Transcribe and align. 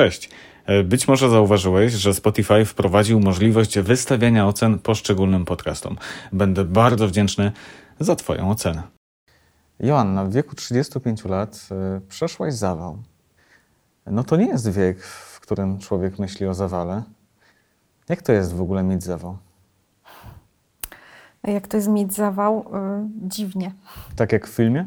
Cześć. 0.00 0.30
E, 0.66 0.84
być 0.84 1.08
może 1.08 1.30
zauważyłeś, 1.30 1.92
że 1.92 2.14
Spotify 2.14 2.64
wprowadził 2.64 3.20
możliwość 3.20 3.78
wystawiania 3.78 4.46
ocen 4.46 4.78
poszczególnym 4.78 5.44
podcastom. 5.44 5.96
Będę 6.32 6.64
bardzo 6.64 7.08
wdzięczny 7.08 7.52
za 8.00 8.16
Twoją 8.16 8.50
ocenę. 8.50 8.82
Joanna, 9.80 10.24
w 10.24 10.32
wieku 10.32 10.56
35 10.56 11.24
lat 11.24 11.68
y, 11.96 12.00
przeszłaś 12.00 12.54
zawał. 12.54 12.98
No 14.06 14.24
to 14.24 14.36
nie 14.36 14.46
jest 14.46 14.72
wiek, 14.72 15.02
w 15.02 15.40
którym 15.40 15.78
człowiek 15.78 16.18
myśli 16.18 16.46
o 16.46 16.54
zawale. 16.54 17.02
Jak 18.08 18.22
to 18.22 18.32
jest 18.32 18.54
w 18.54 18.60
ogóle 18.60 18.82
mieć 18.82 19.04
zawał? 19.04 19.36
Jak 21.42 21.68
to 21.68 21.76
jest 21.76 21.88
mieć 21.88 22.14
zawał? 22.14 22.60
Y, 22.60 22.64
dziwnie. 23.28 23.72
Tak 24.16 24.32
jak 24.32 24.46
w 24.46 24.50
filmie? 24.50 24.86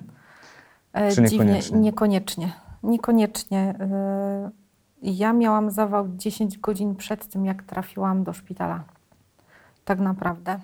Czy 1.16 1.22
niekoniecznie? 1.22 1.62
Dziwnie, 1.62 1.80
niekoniecznie. 1.80 2.54
Niekoniecznie. 2.84 3.76
Ja 5.04 5.34
miałam 5.34 5.72
zawał 5.72 6.08
10 6.16 6.58
godzin 6.58 6.96
przed 6.96 7.28
tym, 7.28 7.46
jak 7.46 7.64
trafiłam 7.64 8.24
do 8.24 8.34
szpitala. 8.34 8.84
Tak 9.86 10.00
naprawdę. 10.00 10.60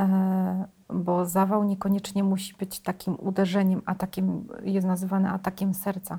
E, 0.00 0.64
bo 0.88 1.26
zawał 1.26 1.64
niekoniecznie 1.64 2.24
musi 2.24 2.54
być 2.54 2.80
takim 2.80 3.16
uderzeniem, 3.20 3.82
atakiem, 3.86 4.48
jest 4.62 4.86
nazywany 4.86 5.30
atakiem 5.30 5.74
serca. 5.74 6.18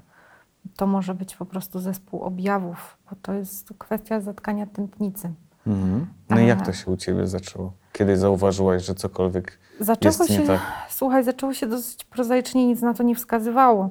To 0.75 0.87
może 0.87 1.15
być 1.15 1.35
po 1.35 1.45
prostu 1.45 1.79
zespół 1.79 2.21
objawów, 2.21 2.97
bo 3.09 3.15
to 3.21 3.33
jest 3.33 3.73
kwestia 3.77 4.21
zatkania 4.21 4.65
tętnicy. 4.65 5.33
Mhm. 5.67 6.07
No 6.29 6.39
i 6.39 6.47
jak 6.47 6.65
to 6.65 6.73
się 6.73 6.91
u 6.91 6.97
Ciebie 6.97 7.27
zaczęło? 7.27 7.73
Kiedy 7.93 8.17
zauważyłaś, 8.17 8.85
że 8.85 8.95
cokolwiek 8.95 9.59
zaczęło 9.79 10.13
jest 10.13 10.27
się, 10.27 10.39
nie 10.39 10.47
tak? 10.47 10.61
Słuchaj, 10.89 11.23
zaczęło 11.23 11.53
się 11.53 11.67
dosyć 11.67 12.03
prozaicznie, 12.03 12.67
nic 12.67 12.81
na 12.81 12.93
to 12.93 13.03
nie 13.03 13.15
wskazywało. 13.15 13.89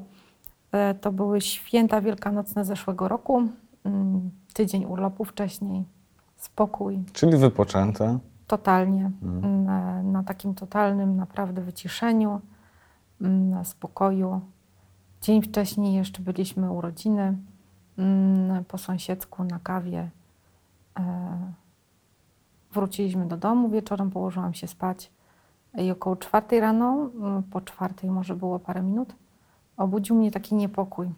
E, 0.73 0.95
to 0.95 1.13
były 1.13 1.41
święta 1.41 2.01
wielkanocne 2.01 2.65
zeszłego 2.65 3.09
roku, 3.09 3.43
mm, 3.85 4.31
tydzień 4.55 4.85
urlopu 4.85 5.25
wcześniej, 5.25 5.85
spokój. 6.37 7.05
Czyli 7.13 7.37
wypoczęte? 7.37 8.19
Totalnie. 8.47 9.11
Mhm. 9.23 9.65
Na, 9.65 10.03
na, 10.03 10.23
takim 10.23 10.55
totalnym 10.55 11.17
naprawdę 11.17 11.63
wyciszeniu, 11.63 12.41
mm, 13.21 13.51
na 13.51 13.65
spokoju. 13.65 14.41
Dzień 15.23 15.43
wcześniej 15.43 15.95
jeszcze 15.95 16.23
byliśmy 16.23 16.73
u 16.73 16.81
rodziny, 16.81 17.39
mm, 17.99 18.65
po 18.65 18.79
sąsiedzku 18.79 19.45
na 19.45 19.59
kawie. 19.59 20.11
E, 20.99 21.39
wróciliśmy 22.73 23.27
do 23.27 23.37
domu, 23.37 23.69
wieczorem 23.69 24.11
położyłam 24.11 24.55
się 24.55 24.67
spać 24.67 25.11
i 25.79 25.91
około 25.91 26.17
czwartej 26.17 26.61
rano, 26.61 27.11
po 27.51 27.61
czwartej 27.61 28.11
może 28.11 28.37
było 28.37 28.59
parę 28.59 28.83
minut, 28.83 29.15
obudził 29.79 30.17
mnie 30.17 30.31
taki 30.31 30.55
niepokój. 30.55 31.11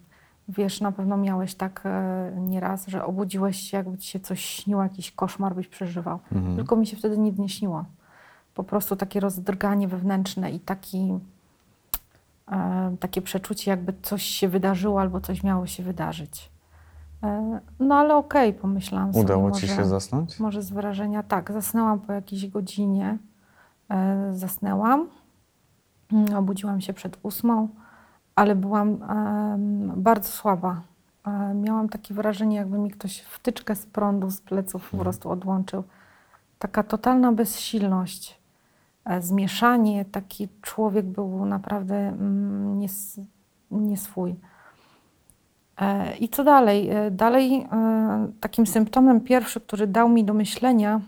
Wiesz, 0.49 0.81
na 0.81 0.93
pewno 0.93 1.17
miałeś 1.17 1.55
tak 1.55 1.83
e, 1.85 2.33
nieraz, 2.37 2.87
że 2.87 3.05
obudziłeś 3.05 3.57
się, 3.57 3.77
jakby 3.77 3.99
ci 3.99 4.09
się 4.09 4.21
coś 4.21 4.45
śniło, 4.45 4.83
jakiś 4.83 5.13
koszmar 5.13 5.55
byś 5.55 5.69
przeżywał. 5.69 6.19
Mhm. 6.33 6.57
Tylko 6.57 6.77
mi 6.77 6.87
się 6.87 6.97
wtedy 6.97 7.19
nic 7.19 7.39
nie 7.39 7.49
śniło. 7.49 7.85
Po 8.55 8.65
prostu 8.65 8.97
takie 8.97 9.21
rozdrganie 9.21 9.89
wewnętrzne 9.89 10.51
i 10.51 10.61
taki, 10.61 11.19
e, 12.53 12.97
takie 13.01 13.23
przeczucie, 13.23 13.71
jakby 13.71 13.95
coś 14.03 14.23
się 14.23 14.49
wydarzyło 14.49 15.01
albo 15.01 15.21
coś 15.21 15.43
miało 15.43 15.67
się 15.67 15.83
wydarzyć. 15.83 16.51
E, 17.23 17.61
no 17.81 17.95
ale 17.95 18.17
okej, 18.17 18.51
okay, 18.51 18.61
pomyślałam 18.61 19.13
sobie. 19.13 19.25
Udało 19.25 19.51
ci 19.51 19.69
się 19.69 19.85
zasnąć? 19.85 20.41
Może 20.41 20.63
z 20.63 20.71
wrażenia 20.71 21.23
tak. 21.23 21.53
Zasnęłam 21.53 22.01
po 22.01 22.13
jakiejś 22.13 22.49
godzinie. 22.49 23.19
E, 23.91 24.31
zasnęłam. 24.33 25.09
Mm, 26.13 26.35
obudziłam 26.35 26.81
się 26.81 26.93
przed 26.93 27.19
ósmą 27.23 27.69
ale 28.41 28.55
byłam 28.55 28.99
bardzo 29.97 30.29
słaba. 30.29 30.81
E, 31.27 31.55
miałam 31.55 31.89
takie 31.89 32.15
wrażenie, 32.15 32.57
jakby 32.57 32.79
mi 32.79 32.91
ktoś 32.91 33.21
wtyczkę 33.21 33.77
z 33.77 33.87
prądu 33.87 34.31
z 34.31 34.41
pleców 34.41 34.83
po 34.83 34.97
mhm. 34.97 35.03
prostu 35.03 35.31
odłączył. 35.31 35.85
Taka 36.59 36.83
totalna 36.83 37.33
bezsilność, 37.33 38.41
e, 39.05 39.23
zmieszanie, 39.23 40.05
taki 40.05 40.49
człowiek 40.63 41.07
był 41.07 41.47
naprawdę 41.47 41.97
mm, 41.97 42.79
nies, 42.79 43.21
nieswój. 43.71 44.35
E, 45.81 46.17
I 46.17 46.29
co 46.29 46.45
dalej? 46.45 46.91
Dalej 47.11 47.69
takim 48.41 48.67
symptomem 48.67 49.21
pierwszy, 49.21 49.61
który 49.61 49.87
dał 49.87 50.09
mi 50.09 50.25
do 50.25 50.35
myślenia, 50.35 51.01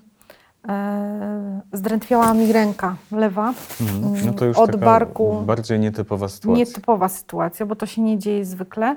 zdrętwiała 1.73 2.35
mi 2.35 2.53
ręka 2.53 2.97
lewa 3.13 3.55
mhm. 3.81 4.27
no 4.27 4.33
to 4.33 4.45
już 4.45 4.57
od 4.57 4.77
barku. 4.77 5.43
Bardziej 5.47 5.81
nietypowa 5.81 6.29
sytuacja. 6.29 6.65
Nietypowa 6.65 7.09
sytuacja, 7.09 7.67
bo 7.67 7.77
to 7.77 7.87
się 7.87 8.03
nie 8.03 8.19
dzieje 8.19 8.45
zwykle. 8.45 8.97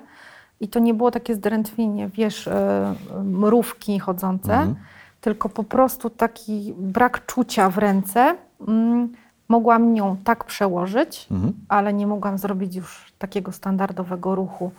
I 0.59 0.67
to 0.67 0.79
nie 0.79 0.93
było 0.93 1.11
takie 1.11 1.35
zdrętwienie, 1.35 2.09
wiesz, 2.09 2.47
e, 2.47 2.93
mrówki 3.23 3.99
chodzące, 3.99 4.53
mhm. 4.53 4.75
tylko 5.21 5.49
po 5.49 5.63
prostu 5.63 6.09
taki 6.09 6.73
brak 6.77 7.25
czucia 7.25 7.69
w 7.69 7.77
ręce. 7.77 8.35
Mm, 8.67 9.13
mogłam 9.49 9.95
ją 9.95 10.17
tak 10.23 10.43
przełożyć, 10.43 11.27
mhm. 11.31 11.53
ale 11.67 11.93
nie 11.93 12.07
mogłam 12.07 12.37
zrobić 12.37 12.75
już 12.75 13.13
takiego 13.19 13.51
standardowego 13.51 14.35
ruchu 14.35 14.71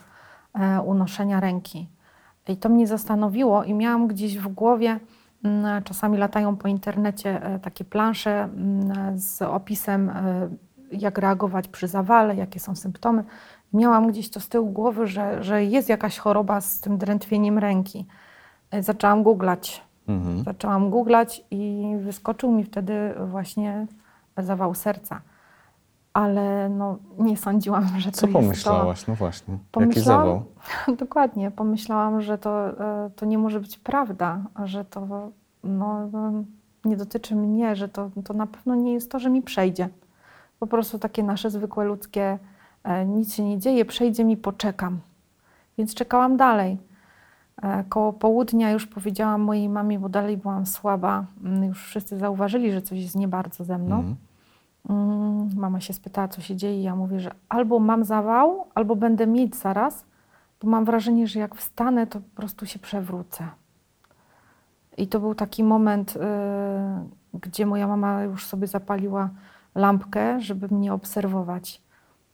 e, 0.54 0.80
unoszenia 0.80 1.40
ręki. 1.40 1.88
I 2.48 2.56
to 2.56 2.68
mnie 2.68 2.86
zastanowiło 2.86 3.64
i 3.64 3.74
miałam 3.74 4.06
gdzieś 4.06 4.38
w 4.38 4.48
głowie, 4.48 4.88
Mm, 4.90 5.00
czasami 5.84 6.18
latają 6.18 6.56
po 6.56 6.68
internecie 6.68 7.42
e, 7.42 7.58
takie 7.58 7.84
plansze 7.84 8.42
mm, 8.42 9.18
z 9.18 9.42
opisem, 9.42 10.10
e, 10.10 10.48
jak 10.92 11.18
reagować 11.18 11.68
przy 11.68 11.88
zawale, 11.88 12.36
jakie 12.36 12.60
są 12.60 12.76
symptomy. 12.76 13.24
Miałam 13.72 14.08
gdzieś 14.08 14.30
to 14.30 14.40
z 14.40 14.48
tyłu 14.48 14.70
głowy, 14.70 15.06
że, 15.06 15.44
że 15.44 15.64
jest 15.64 15.88
jakaś 15.88 16.18
choroba 16.18 16.60
z 16.60 16.80
tym 16.80 16.98
drętwieniem 16.98 17.58
ręki. 17.58 18.06
E, 18.70 18.82
zaczęłam 18.82 19.22
googlać. 19.22 19.82
Mhm. 20.08 20.44
Zaczęłam 20.44 20.90
googlać 20.90 21.44
i 21.50 21.92
wyskoczył 22.00 22.52
mi 22.52 22.64
wtedy 22.64 23.14
właśnie 23.26 23.86
zawał 24.38 24.74
serca 24.74 25.20
ale 26.16 26.68
no, 26.68 26.98
nie 27.18 27.36
sądziłam, 27.36 27.88
że 27.98 28.12
to 28.12 28.16
Co 28.16 28.28
pomyślałaś? 28.28 29.04
To... 29.04 29.12
No 29.12 29.16
właśnie. 29.16 29.58
Jaki 29.80 30.00
zawał? 30.00 30.44
Dokładnie. 30.98 31.50
Pomyślałam, 31.50 32.20
że 32.20 32.38
to, 32.38 32.80
e, 32.80 33.10
to 33.16 33.26
nie 33.26 33.38
może 33.38 33.60
być 33.60 33.78
prawda, 33.78 34.40
że 34.64 34.84
to 34.84 35.30
no, 35.64 36.08
no, 36.12 36.32
nie 36.84 36.96
dotyczy 36.96 37.34
mnie, 37.34 37.76
że 37.76 37.88
to, 37.88 38.10
to 38.24 38.34
na 38.34 38.46
pewno 38.46 38.74
nie 38.74 38.92
jest 38.92 39.10
to, 39.10 39.18
że 39.18 39.30
mi 39.30 39.42
przejdzie. 39.42 39.88
Po 40.60 40.66
prostu 40.66 40.98
takie 40.98 41.22
nasze 41.22 41.50
zwykłe 41.50 41.84
ludzkie, 41.84 42.38
e, 42.84 43.06
nic 43.06 43.34
się 43.34 43.44
nie 43.44 43.58
dzieje, 43.58 43.84
przejdzie 43.84 44.24
mi, 44.24 44.36
poczekam. 44.36 44.98
Więc 45.78 45.94
czekałam 45.94 46.36
dalej. 46.36 46.78
E, 47.62 47.84
koło 47.88 48.12
południa 48.12 48.70
już 48.70 48.86
powiedziałam 48.86 49.40
mojej 49.40 49.68
mamie, 49.68 49.98
bo 49.98 50.08
dalej 50.08 50.36
byłam 50.36 50.66
słaba. 50.66 51.24
Mm, 51.44 51.64
już 51.64 51.84
wszyscy 51.84 52.18
zauważyli, 52.18 52.72
że 52.72 52.82
coś 52.82 52.98
jest 52.98 53.16
nie 53.16 53.28
bardzo 53.28 53.64
ze 53.64 53.78
mną. 53.78 53.98
Mm. 53.98 54.16
Mm, 54.88 55.48
mama 55.56 55.80
się 55.80 55.92
spytała, 55.92 56.28
co 56.28 56.40
się 56.40 56.56
dzieje. 56.56 56.82
Ja 56.82 56.96
mówię, 56.96 57.20
że 57.20 57.30
albo 57.48 57.78
mam 57.78 58.04
zawał, 58.04 58.66
albo 58.74 58.96
będę 58.96 59.26
mieć 59.26 59.56
zaraz, 59.56 60.04
bo 60.62 60.68
mam 60.68 60.84
wrażenie, 60.84 61.26
że 61.26 61.40
jak 61.40 61.54
wstanę, 61.54 62.06
to 62.06 62.20
po 62.20 62.36
prostu 62.36 62.66
się 62.66 62.78
przewrócę. 62.78 63.48
I 64.96 65.06
to 65.06 65.20
był 65.20 65.34
taki 65.34 65.64
moment, 65.64 66.14
yy, 66.14 67.40
gdzie 67.40 67.66
moja 67.66 67.86
mama 67.86 68.22
już 68.22 68.46
sobie 68.46 68.66
zapaliła 68.66 69.30
lampkę, 69.74 70.40
żeby 70.40 70.68
mnie 70.74 70.92
obserwować. 70.92 71.82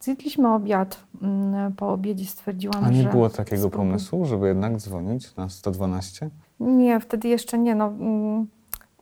Zjedliśmy 0.00 0.54
obiad. 0.54 1.04
Yy, 1.22 1.28
po 1.76 1.92
obiedzie 1.92 2.26
stwierdziłam, 2.26 2.80
że... 2.82 2.86
A 2.86 2.91
nie 2.91 3.02
że 3.02 3.08
było 3.08 3.30
takiego 3.30 3.70
pomysłu, 3.70 4.24
żeby 4.24 4.48
jednak 4.48 4.76
dzwonić 4.76 5.36
na 5.36 5.48
112? 5.48 6.30
Nie, 6.60 7.00
wtedy 7.00 7.28
jeszcze 7.28 7.58
nie. 7.58 7.74
No, 7.74 7.92
yy, 7.92 8.46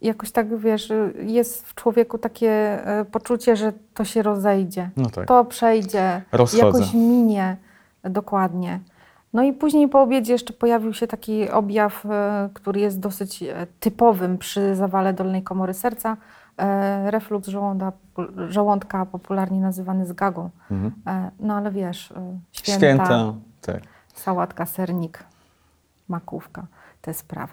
jakoś 0.02 0.30
tak, 0.30 0.58
wiesz, 0.58 0.92
jest 1.22 1.66
w 1.66 1.74
człowieku 1.74 2.18
takie 2.18 2.50
e, 2.86 3.04
poczucie, 3.04 3.56
że 3.56 3.72
to 3.94 4.04
się 4.04 4.22
rozejdzie. 4.22 4.90
No 4.96 5.10
tak. 5.10 5.28
To 5.28 5.44
przejdzie, 5.44 6.22
Rozchodzę. 6.32 6.66
jakoś 6.66 6.94
minie. 6.94 7.56
Dokładnie. 8.04 8.80
No 9.32 9.42
i 9.42 9.52
później 9.52 9.88
po 9.88 10.02
obiedzie 10.02 10.32
jeszcze 10.32 10.52
pojawił 10.52 10.94
się 10.94 11.06
taki 11.06 11.50
objaw, 11.50 12.06
e, 12.06 12.48
który 12.54 12.80
jest 12.80 13.00
dosyć 13.00 13.42
e, 13.42 13.66
typowym 13.80 14.38
przy 14.38 14.76
zawale 14.76 15.12
dolnej 15.12 15.42
komory 15.42 15.74
serca. 15.74 16.16
Reflux 17.06 17.48
żołąda, 17.48 17.92
żołądka, 18.48 19.06
popularnie 19.06 19.60
nazywany 19.60 20.06
zgagą. 20.06 20.50
Mhm. 20.70 20.92
No 21.40 21.54
ale 21.54 21.70
wiesz, 21.70 22.12
święta, 22.52 22.78
święta 22.78 23.34
tak. 23.60 23.80
sałatka, 24.14 24.66
sernik, 24.66 25.24
makówka, 26.08 26.66
te 27.00 27.14
sprawy. 27.14 27.52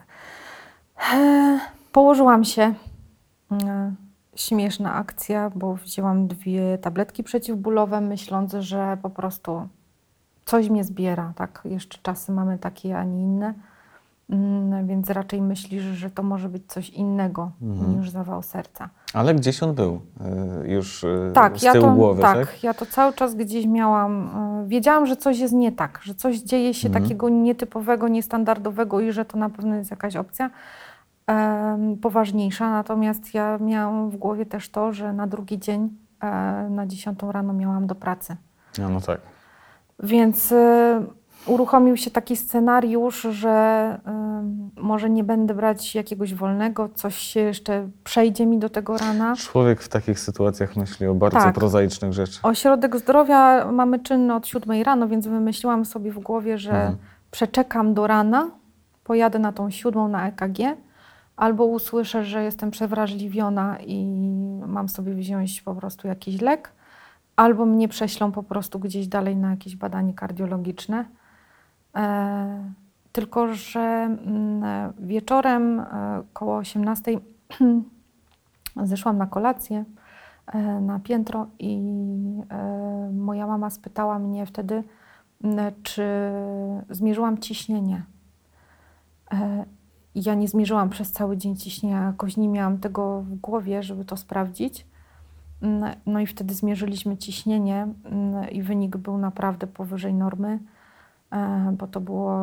Położyłam 1.97 2.43
się. 2.43 2.73
E, 3.51 3.91
śmieszna 4.35 4.93
akcja, 4.93 5.51
bo 5.55 5.73
wzięłam 5.75 6.27
dwie 6.27 6.77
tabletki 6.77 7.23
przeciwbólowe, 7.23 8.01
myśląc, 8.01 8.53
że 8.59 8.97
po 9.01 9.09
prostu 9.09 9.67
coś 10.45 10.69
mnie 10.69 10.83
zbiera. 10.83 11.33
Tak? 11.35 11.61
Jeszcze 11.65 11.97
czasy 12.01 12.31
mamy 12.31 12.57
takie, 12.57 12.97
a 12.97 13.03
nie 13.03 13.21
inne. 13.23 13.53
Mm, 14.29 14.87
więc 14.87 15.09
raczej 15.09 15.41
myślisz, 15.41 15.83
że 15.83 16.09
to 16.09 16.23
może 16.23 16.49
być 16.49 16.63
coś 16.67 16.89
innego 16.89 17.51
Mhm. 17.61 17.99
niż 17.99 18.09
zawał 18.09 18.43
serca. 18.43 18.89
Ale 19.13 19.35
gdzieś 19.35 19.63
on 19.63 19.73
był 19.75 20.01
y, 20.63 20.67
już 20.67 21.03
y, 21.03 21.31
Tak, 21.33 21.57
z 21.57 21.63
ja 21.63 21.71
tyłu 21.71 21.85
to, 21.85 21.91
głowy, 21.93 22.21
tak? 22.21 22.37
tak, 22.37 22.63
ja 22.63 22.73
to 22.73 22.85
cały 22.85 23.13
czas 23.13 23.35
gdzieś 23.35 23.65
miałam. 23.65 24.29
y, 24.65 24.67
Wiedziałam, 24.67 25.05
że 25.05 25.15
coś 25.15 25.39
jest 25.39 25.53
nie 25.53 25.71
tak, 25.71 25.99
że 26.03 26.15
coś 26.15 26.37
dzieje 26.37 26.73
się 26.73 26.87
Mhm. 26.87 27.03
takiego 27.03 27.29
nietypowego, 27.29 28.07
niestandardowego 28.07 28.99
i 28.99 29.11
że 29.11 29.25
to 29.25 29.37
na 29.37 29.49
pewno 29.49 29.75
jest 29.75 29.91
jakaś 29.91 30.15
opcja 30.15 30.49
poważniejsza. 32.01 32.69
Natomiast 32.71 33.33
ja 33.33 33.57
miałam 33.61 34.09
w 34.09 34.17
głowie 34.17 34.45
też 34.45 34.69
to, 34.69 34.93
że 34.93 35.13
na 35.13 35.27
drugi 35.27 35.59
dzień, 35.59 35.89
e, 36.23 36.27
na 36.69 36.87
10 36.87 37.19
rano 37.31 37.53
miałam 37.53 37.87
do 37.87 37.95
pracy. 37.95 38.35
No, 38.79 38.89
no 38.89 39.01
tak. 39.01 39.19
Więc 40.03 40.51
y, 40.51 40.55
uruchomił 41.45 41.97
się 41.97 42.11
taki 42.11 42.35
scenariusz, 42.35 43.21
że 43.21 43.97
y, 44.77 44.81
może 44.81 45.09
nie 45.09 45.23
będę 45.23 45.53
brać 45.53 45.95
jakiegoś 45.95 46.33
wolnego, 46.33 46.89
coś 46.95 47.15
się 47.17 47.39
jeszcze 47.39 47.87
przejdzie 48.03 48.45
mi 48.45 48.57
do 48.59 48.69
tego 48.69 48.97
rana. 48.97 49.35
Człowiek 49.35 49.81
w 49.81 49.89
takich 49.89 50.19
sytuacjach 50.19 50.75
myśli 50.75 51.07
o 51.07 51.13
bardzo 51.15 51.37
Tak. 51.39 51.55
prozaicznych 51.55 52.13
rzeczach. 52.13 52.45
Ośrodek 52.45 52.97
zdrowia 52.97 53.71
mamy 53.71 53.99
czynny 53.99 54.35
od 54.35 54.47
7 54.47 54.83
rano, 54.83 55.07
więc 55.07 55.27
wymyśliłam 55.27 55.85
sobie 55.85 56.11
w 56.11 56.19
głowie, 56.19 56.57
że 56.57 56.71
Mhm. 56.71 56.97
przeczekam 57.31 57.93
do 57.93 58.07
rana, 58.07 58.49
pojadę 59.03 59.39
na 59.39 59.51
tą 59.51 59.69
siódmą 59.69 60.07
na 60.07 60.27
EKG, 60.27 60.57
albo 61.37 61.65
usłyszę, 61.65 62.23
że 62.23 62.43
jestem 62.43 62.71
przewrażliwiona 62.71 63.77
i 63.79 64.05
mam 64.67 64.89
sobie 64.89 65.13
wziąć 65.13 65.61
po 65.61 65.75
prostu 65.75 66.07
jakiś 66.07 66.41
lek, 66.41 66.71
albo 67.35 67.65
mnie 67.65 67.87
prześlą 67.87 68.31
po 68.31 68.43
prostu 68.43 68.79
gdzieś 68.79 69.07
dalej 69.07 69.35
na 69.35 69.51
jakieś 69.51 69.75
badanie 69.75 70.13
kardiologiczne. 70.13 71.05
E, 71.95 72.71
tylko, 73.11 73.53
że 73.53 73.79
mm, 73.79 74.93
wieczorem 74.99 75.79
e, 75.79 75.85
koło 76.33 76.57
18 76.57 77.19
zeszłam 78.83 79.17
na 79.17 79.27
kolację 79.27 79.85
e, 80.47 80.81
na 80.81 80.99
piętro 80.99 81.47
i 81.59 81.79
e, 82.49 83.09
moja 83.13 83.47
mama 83.47 83.69
spytała 83.69 84.19
mnie 84.19 84.45
wtedy, 84.45 84.83
m, 85.43 85.57
czy 85.83 86.31
zmierzyłam 86.89 87.37
ciśnienie. 87.37 88.03
E, 90.17 90.19
i 90.19 90.23
Ja 90.25 90.35
nie 90.35 90.47
zmierzyłam 90.47 90.89
przez 90.89 91.11
cały 91.11 91.37
dzień 91.37 91.55
ciśnienia, 91.55 92.03
jakoś 92.03 92.37
nie 92.37 92.49
miałam 92.49 92.77
tego 92.77 93.21
w 93.21 93.35
głowie, 93.35 93.83
żeby 93.83 94.05
to 94.05 94.17
sprawdzić. 94.17 94.85
Mm, 95.61 95.95
No 96.05 96.19
i 96.19 96.27
wtedy 96.27 96.53
zmierzyliśmy 96.53 97.17
ciśnienie 97.17 97.87
mm, 98.05 98.49
i 98.49 98.61
wynik 98.61 98.97
był 98.97 99.17
naprawdę 99.17 99.67
powyżej 99.67 100.13
normy, 100.13 100.59
e, 101.31 101.73
bo 101.77 101.87
to 101.87 102.01
było 102.01 102.33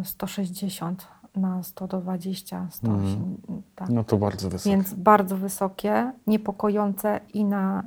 e, 0.00 0.04
160 0.04 1.06
na 1.36 1.62
120, 1.62 2.66
108. 2.70 3.36
Tak. 3.76 3.88
No 3.88 4.04
to 4.04 4.16
bardzo 4.16 4.50
wysokie. 4.50 4.76
Więc 4.76 4.94
bardzo 4.94 5.36
wysokie, 5.36 6.12
niepokojące 6.26 7.20
i 7.34 7.44
na, 7.44 7.82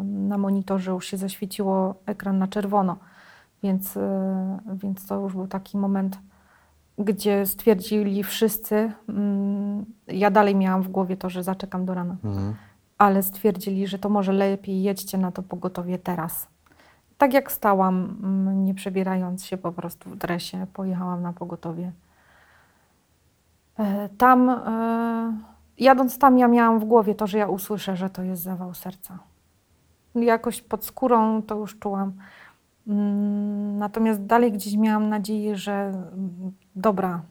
y, 0.00 0.04
na 0.04 0.38
monitorze 0.38 0.90
już 0.90 1.06
się 1.06 1.16
zaświeciło 1.16 1.94
ekran 2.06 2.38
na 2.38 2.48
czerwono. 2.48 2.96
Więc, 3.62 3.98
więc 4.74 5.06
to 5.06 5.20
już 5.20 5.32
był 5.32 5.46
taki 5.46 5.78
moment, 5.78 6.18
gdzie 6.98 7.46
stwierdzili 7.46 8.24
wszyscy, 8.24 8.92
mm, 9.08 9.84
ja 10.06 10.30
dalej 10.30 10.56
miałam 10.56 10.82
w 10.82 10.88
głowie 10.88 11.16
to, 11.16 11.30
że 11.30 11.42
zaczekam 11.42 11.84
do 11.84 11.94
rana, 11.94 12.16
Mhm. 12.24 12.54
ale 12.98 13.22
stwierdzili, 13.22 13.86
że 13.86 13.98
to 13.98 14.08
może 14.08 14.32
lepiej 14.32 14.82
jedźcie 14.82 15.18
na 15.18 15.32
to 15.32 15.42
pogotowie 15.42 15.98
teraz. 15.98 16.48
Tak 17.18 17.32
jak 17.34 17.52
stałam, 17.52 18.16
mm, 18.22 18.64
nie 18.64 18.74
przebierając 18.74 19.44
się 19.44 19.56
po 19.56 19.72
prostu 19.72 20.10
w 20.10 20.16
dresie, 20.16 20.66
pojechałam 20.72 21.22
na 21.22 21.32
pogotowie. 21.32 21.92
E, 23.78 24.08
Tam, 24.08 24.48
e, 24.50 25.32
jadąc 25.78 26.18
tam, 26.18 26.38
ja 26.38 26.48
miałam 26.48 26.78
w 26.80 26.84
głowie 26.84 27.14
to, 27.14 27.26
że 27.26 27.38
ja 27.38 27.48
usłyszę, 27.48 27.96
że 27.96 28.10
to 28.10 28.22
jest 28.22 28.42
zawał 28.42 28.74
serca. 28.74 29.18
Jakoś 30.14 30.62
pod 30.62 30.84
skórą 30.84 31.42
to 31.42 31.56
już 31.56 31.78
czułam. 31.78 32.12
Mm, 32.86 33.78
Natomiast 33.78 34.26
dalej 34.26 34.52
gdzieś 34.52 34.76
miałam 34.76 35.08
nadzieję, 35.08 35.56
że 35.56 35.72
mm, 35.72 36.52
dobra, 36.76 37.22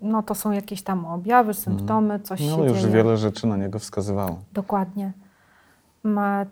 no 0.00 0.22
to 0.22 0.34
są 0.34 0.50
jakieś 0.52 0.82
tam 0.82 1.06
objawy, 1.06 1.54
symptomy, 1.54 2.20
coś 2.20 2.40
się 2.40 2.56
No 2.56 2.64
już 2.64 2.78
dzieje. 2.78 2.92
wiele 2.92 3.16
rzeczy 3.16 3.46
na 3.46 3.56
niego 3.56 3.78
wskazywało. 3.78 4.38
Dokładnie. 4.52 5.12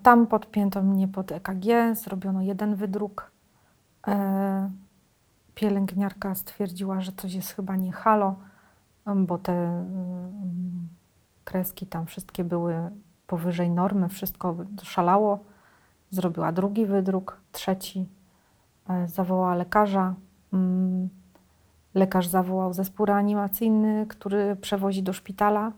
Tam 0.03 0.27
podpięto 0.27 0.83
mnie 0.83 1.09
pod 1.09 1.33
EKG, 1.33 1.65
zrobiono 1.95 2.43
jeden 2.43 2.75
wydruk. 2.75 3.31
E, 4.07 4.71
pielęgniarka 5.55 6.35
stwierdziła, 6.35 7.01
że 7.01 7.13
coś 7.13 7.35
jest 7.35 7.51
chyba 7.51 7.77
nie 7.77 7.93
halo, 7.93 8.35
bo 9.17 9.39
te 9.39 9.53
mm, 9.53 10.89
kreski 11.45 11.87
tam 11.87 12.07
wszystkie 12.07 12.45
były 12.45 12.91
powyżej 13.27 13.71
normy, 13.71 14.09
wszystko 14.09 14.57
szalało. 14.83 15.39
Zrobiła 16.11 16.53
drugi 16.53 16.87
wydruk, 16.87 17.41
trzeci. 17.53 18.09
E, 18.89 19.09
zawołała 19.09 19.55
lekarza. 19.55 20.15
Lekarz 21.95 22.27
zawołał 22.27 22.73
zespół 22.73 23.07
reanimacyjny, 23.07 24.07
który 24.09 24.57
przewozi 24.57 25.03
do 25.03 25.13
szpitala. 25.13 25.73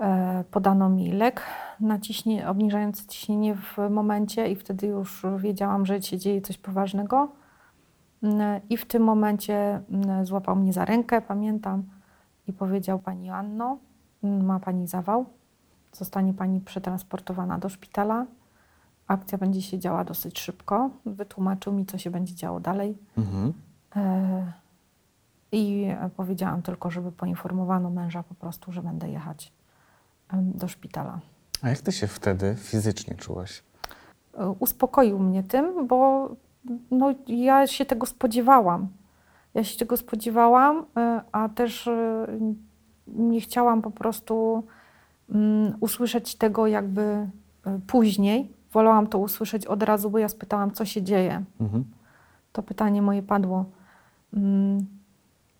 E, 0.00 0.44
podano 0.50 0.88
mi 0.88 1.12
lek 1.12 1.42
na 1.80 1.98
ciśnie, 1.98 2.48
obniżający 2.48 3.06
ciśnienie 3.06 3.54
w 3.54 3.76
momencie 3.90 4.48
i 4.48 4.56
wtedy 4.56 4.86
już 4.86 5.26
wiedziałam, 5.38 5.86
że 5.86 6.02
się 6.02 6.18
dzieje 6.18 6.40
coś 6.40 6.58
poważnego. 6.58 7.28
Mm, 8.22 8.60
I 8.70 8.76
w 8.76 8.86
tym 8.86 9.02
momencie 9.02 9.80
mm, 9.90 10.26
złapał 10.26 10.56
mnie 10.56 10.72
za 10.72 10.84
rękę, 10.84 11.22
pamiętam, 11.22 11.82
i 12.46 12.52
powiedział 12.52 12.98
Pani 12.98 13.30
Anno, 13.30 13.78
ma 14.22 14.60
Pani 14.60 14.86
zawał, 14.86 15.26
zostanie 15.92 16.34
Pani 16.34 16.60
przetransportowana 16.60 17.58
do 17.58 17.68
szpitala. 17.68 18.26
Akcja 19.06 19.38
będzie 19.38 19.62
się 19.62 19.78
działa 19.78 20.04
dosyć 20.04 20.40
szybko. 20.40 20.90
Wytłumaczył 21.06 21.72
mi, 21.72 21.86
co 21.86 21.98
się 21.98 22.10
będzie 22.10 22.34
działo 22.34 22.60
dalej. 22.60 22.98
Mhm. 23.18 23.52
E, 23.96 24.52
I 25.52 25.86
powiedziałam 26.16 26.62
tylko, 26.62 26.90
żeby 26.90 27.12
poinformowano 27.12 27.90
męża 27.90 28.22
po 28.22 28.34
prostu, 28.34 28.72
że 28.72 28.82
będę 28.82 29.08
jechać 29.10 29.52
do 30.32 30.68
szpitala. 30.68 31.20
A 31.62 31.68
jak 31.68 31.78
ty 31.78 31.92
się 31.92 32.06
wtedy 32.06 32.56
fizycznie 32.58 33.14
czułaś? 33.14 33.62
E, 34.38 34.48
Uspokoił 34.50 35.18
mnie 35.18 35.42
tym, 35.42 35.86
bo 35.86 36.28
no, 36.90 37.14
ja 37.26 37.66
się 37.66 37.84
tego 37.84 38.06
spodziewałam. 38.06 38.88
Ja 39.54 39.64
się 39.64 39.78
tego 39.78 39.96
spodziewałam, 39.96 40.84
e, 40.96 41.20
a 41.32 41.48
też 41.48 41.88
nie 43.06 43.40
chciałam 43.40 43.82
po 43.82 43.90
prostu 43.90 44.64
mm, 45.30 45.74
usłyszeć 45.80 46.34
tego 46.34 46.66
jakby 46.66 47.30
później. 47.86 48.52
Wolałam 48.72 49.06
to 49.06 49.18
usłyszeć 49.18 49.66
od 49.66 49.82
razu, 49.82 50.10
bo 50.10 50.18
ja 50.18 50.28
spytałam, 50.28 50.70
co 50.70 50.84
się 50.84 51.02
dzieje. 51.02 51.44
Mhm. 51.60 51.84
To 52.52 52.62
pytanie 52.62 53.02
moje 53.02 53.22
padło. 53.22 53.64
Mm, 54.34 54.86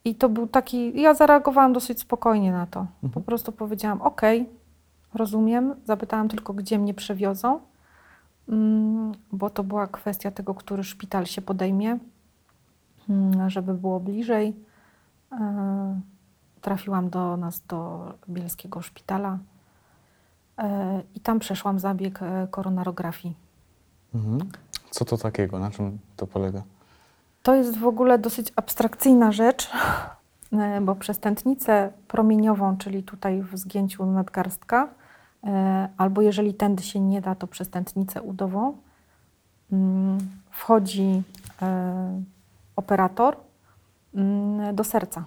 I 0.04 0.14
to 0.14 0.28
był 0.28 0.46
taki. 0.46 1.00
Ja 1.00 1.14
zareagowałam 1.14 1.72
dosyć 1.72 2.00
spokojnie 2.00 2.52
na 2.52 2.66
to. 2.66 2.86
Po 3.00 3.06
Mhm. 3.06 3.24
prostu 3.24 3.52
powiedziałam: 3.52 4.02
OK, 4.02 4.20
rozumiem. 5.14 5.74
Zapytałam 5.84 6.28
tylko, 6.28 6.54
gdzie 6.54 6.78
mnie 6.78 6.94
przewiozą, 6.94 7.60
Mm, 8.48 9.12
bo 9.32 9.50
to 9.50 9.64
była 9.64 9.86
kwestia 9.86 10.30
tego, 10.30 10.54
który 10.54 10.84
szpital 10.84 11.26
się 11.26 11.42
podejmie, 11.42 11.98
mm, 13.10 13.50
żeby 13.50 13.74
było 13.74 14.00
bliżej. 14.00 14.56
E, 15.32 16.00
Trafiłam 16.60 17.10
do 17.10 17.36
nas 17.36 17.60
do 17.68 18.12
bielskiego 18.28 18.82
szpitala 18.82 19.38
e, 20.58 21.02
i 21.14 21.20
tam 21.20 21.38
przeszłam 21.38 21.78
zabieg 21.78 22.22
e, 22.22 22.48
koronarografii. 22.50 23.34
Mhm. 24.14 24.38
Co 24.90 25.04
to 25.04 25.16
takiego? 25.18 25.58
Na 25.58 25.70
czym 25.70 25.98
to 26.16 26.26
polega? 26.26 26.62
To 27.48 27.54
jest 27.54 27.78
w 27.78 27.86
ogóle 27.86 28.18
dosyć 28.18 28.52
abstrakcyjna 28.56 29.32
rzecz, 29.32 29.70
e, 30.52 30.80
bo 30.80 30.94
przez 30.94 31.18
tętnicę 31.18 31.92
promieniową, 32.08 32.76
czyli 32.76 33.02
tutaj 33.02 33.42
w 33.42 33.58
zgięciu 33.58 34.06
nadgarstka, 34.06 34.88
e, 35.44 35.88
albo 35.96 36.22
jeżeli 36.22 36.54
tędy 36.54 36.82
się 36.82 37.00
nie 37.00 37.20
da, 37.20 37.34
to 37.34 37.46
przez 37.46 37.70
tętnicę 37.70 38.22
udową, 38.22 38.76
mm, 39.72 40.18
wchodzi 40.50 41.22
e, 41.62 42.22
operator 42.76 43.36
mm, 44.14 44.74
do 44.76 44.84
serca. 44.84 45.24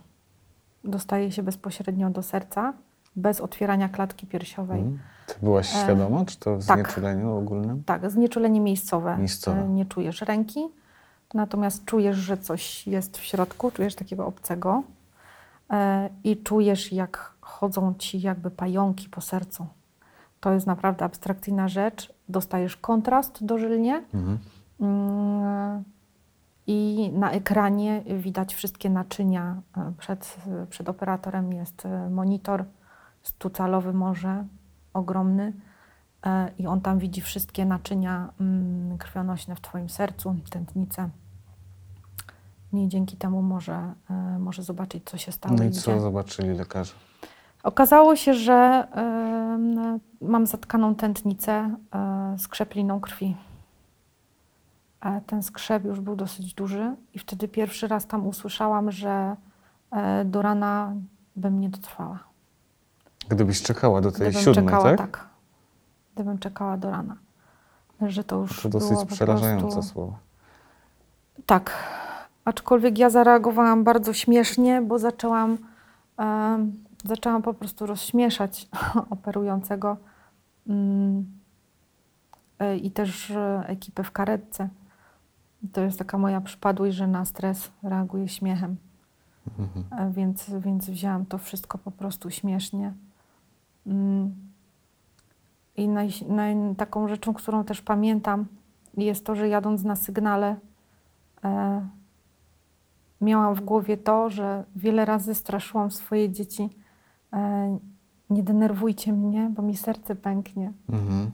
Dostaje 0.83 1.31
się 1.31 1.43
bezpośrednio 1.43 2.09
do 2.09 2.23
serca, 2.23 2.73
bez 3.15 3.41
otwierania 3.41 3.89
klatki 3.89 4.27
piersiowej. 4.27 4.79
Mhm. 4.79 4.99
Ty 5.27 5.33
byłaś 5.41 5.69
świadoma, 5.69 6.25
czy 6.25 6.39
to 6.39 6.57
w 6.57 6.65
tak. 6.65 6.77
znieczuleniu 6.79 7.37
ogólnym? 7.37 7.83
Tak, 7.83 8.11
znieczulenie 8.11 8.59
miejscowe. 8.59 9.17
Miejscowe. 9.17 9.67
Nie 9.69 9.85
czujesz 9.85 10.21
ręki, 10.21 10.69
natomiast 11.33 11.85
czujesz, 11.85 12.17
że 12.17 12.37
coś 12.37 12.87
jest 12.87 13.17
w 13.17 13.23
środku, 13.23 13.71
czujesz 13.71 13.95
takiego 13.95 14.25
obcego 14.27 14.83
e, 15.69 16.09
i 16.23 16.37
czujesz, 16.37 16.91
jak 16.91 17.33
chodzą 17.41 17.93
ci 17.97 18.21
jakby 18.21 18.51
pająki 18.51 19.09
po 19.09 19.21
sercu. 19.21 19.67
To 20.39 20.53
jest 20.53 20.67
naprawdę 20.67 21.05
abstrakcyjna 21.05 21.67
rzecz. 21.67 22.13
Dostajesz 22.29 22.77
kontrast 22.77 23.45
dożylnie 23.45 24.03
Mhm. 24.13 24.37
mm, 24.79 25.83
i 26.67 27.11
na 27.13 27.31
ekranie 27.31 28.03
widać 28.17 28.55
wszystkie 28.55 28.89
naczynia. 28.89 29.61
Przed, 29.97 30.37
przed 30.69 30.89
operatorem 30.89 31.53
jest 31.53 31.87
monitor 32.09 32.65
stucalowy 33.23 33.93
może, 33.93 34.45
ogromny 34.93 35.53
i 36.57 36.67
on 36.67 36.81
tam 36.81 36.99
widzi 36.99 37.21
wszystkie 37.21 37.65
naczynia 37.65 38.33
mm, 38.39 38.97
krwionośne 38.97 39.55
w 39.55 39.61
Twoim 39.61 39.89
sercu, 39.89 40.35
tętnice. 40.49 41.09
I 42.73 42.87
dzięki 42.87 43.17
temu 43.17 43.41
może, 43.41 43.93
może 44.39 44.63
zobaczyć, 44.63 45.03
co 45.05 45.17
się 45.17 45.31
stało. 45.31 45.55
No 45.55 45.63
i 45.63 45.71
co 45.71 45.99
zobaczyli 45.99 46.49
lekarze? 46.49 46.93
Okazało 47.63 48.15
się, 48.15 48.33
że 48.33 48.87
y, 50.21 50.25
mam 50.25 50.47
zatkaną 50.47 50.95
tętnicę 50.95 51.75
y, 52.35 52.39
skrzepliną 52.39 52.99
krwi. 52.99 53.35
A 54.99 55.21
ten 55.21 55.43
skrzep 55.43 55.85
już 55.85 55.99
był 55.99 56.15
dosyć 56.15 56.53
duży 56.53 56.95
i 57.13 57.19
wtedy 57.19 57.47
pierwszy 57.47 57.87
raz 57.87 58.07
tam 58.07 58.27
usłyszałam, 58.27 58.91
że 58.91 59.35
y, 60.21 60.25
do 60.25 60.41
rana 60.41 60.93
bym 61.35 61.59
nie 61.59 61.69
dotrwała. 61.69 62.19
Gdybyś 63.29 63.61
czekała 63.61 64.01
do 64.01 64.11
tej 64.11 64.21
Gdybym 64.29 64.41
siódmej, 64.43 64.65
czekała, 64.65 64.83
tak? 64.83 64.97
tak? 64.97 65.27
Gdybym 66.15 66.37
czekała 66.39 66.77
do 66.77 66.91
rana. 66.91 67.15
Że 68.07 68.23
to 68.23 68.35
już 68.35 68.61
To 68.61 68.69
dosyć 68.69 68.97
przerażające 69.07 69.61
prostu... 69.67 69.93
słowo. 69.93 70.17
Tak. 71.45 71.71
Aczkolwiek 72.45 72.97
ja 72.97 73.09
zareagowałam 73.09 73.83
bardzo 73.83 74.13
śmiesznie, 74.13 74.81
bo 74.81 74.99
zaczęłam, 74.99 75.57
em, 76.17 76.83
zaczęłam 77.03 77.41
po 77.41 77.53
prostu 77.53 77.85
rozśmieszać 77.85 78.67
operującego 79.09 79.97
mm, 80.67 81.25
e, 82.59 82.77
i 82.77 82.91
też 82.91 83.31
e, 83.31 83.63
ekipę 83.67 84.03
w 84.03 84.11
karetce. 84.11 84.69
To 85.73 85.81
jest 85.81 85.99
taka 85.99 86.17
moja 86.17 86.41
przypadłość, 86.41 86.95
że 86.95 87.07
na 87.07 87.25
stres 87.25 87.71
reaguję 87.83 88.27
śmiechem. 88.27 88.75
Mhm. 89.59 90.09
E, 90.09 90.13
Więc, 90.13 90.51
więc 90.59 90.89
wzięłam 90.89 91.25
to 91.25 91.37
wszystko 91.37 91.77
po 91.77 91.91
prostu 91.91 92.29
śmiesznie. 92.29 92.93
Mm. 93.87 94.35
I 95.77 95.87
naj, 95.87 96.09
naj, 96.27 96.55
taką 96.77 97.07
rzeczą, 97.07 97.33
którą 97.33 97.63
też 97.63 97.81
pamiętam, 97.81 98.45
jest 98.97 99.25
to, 99.25 99.35
że 99.35 99.47
jadąc 99.47 99.83
na 99.83 99.95
sygnale, 99.95 100.55
e, 101.43 101.81
miałam 103.21 103.55
w 103.55 103.61
głowie 103.61 103.97
to, 103.97 104.29
że 104.29 104.63
wiele 104.75 105.05
razy 105.05 105.35
straszyłam 105.35 105.91
swoje 105.91 106.29
dzieci. 106.29 106.69
E, 107.33 107.77
nie 108.29 108.43
denerwujcie 108.43 109.13
mnie, 109.13 109.51
bo 109.55 109.61
mi 109.61 109.77
serce 109.77 110.15
pęknie. 110.15 110.71
Mhm. 110.89 111.31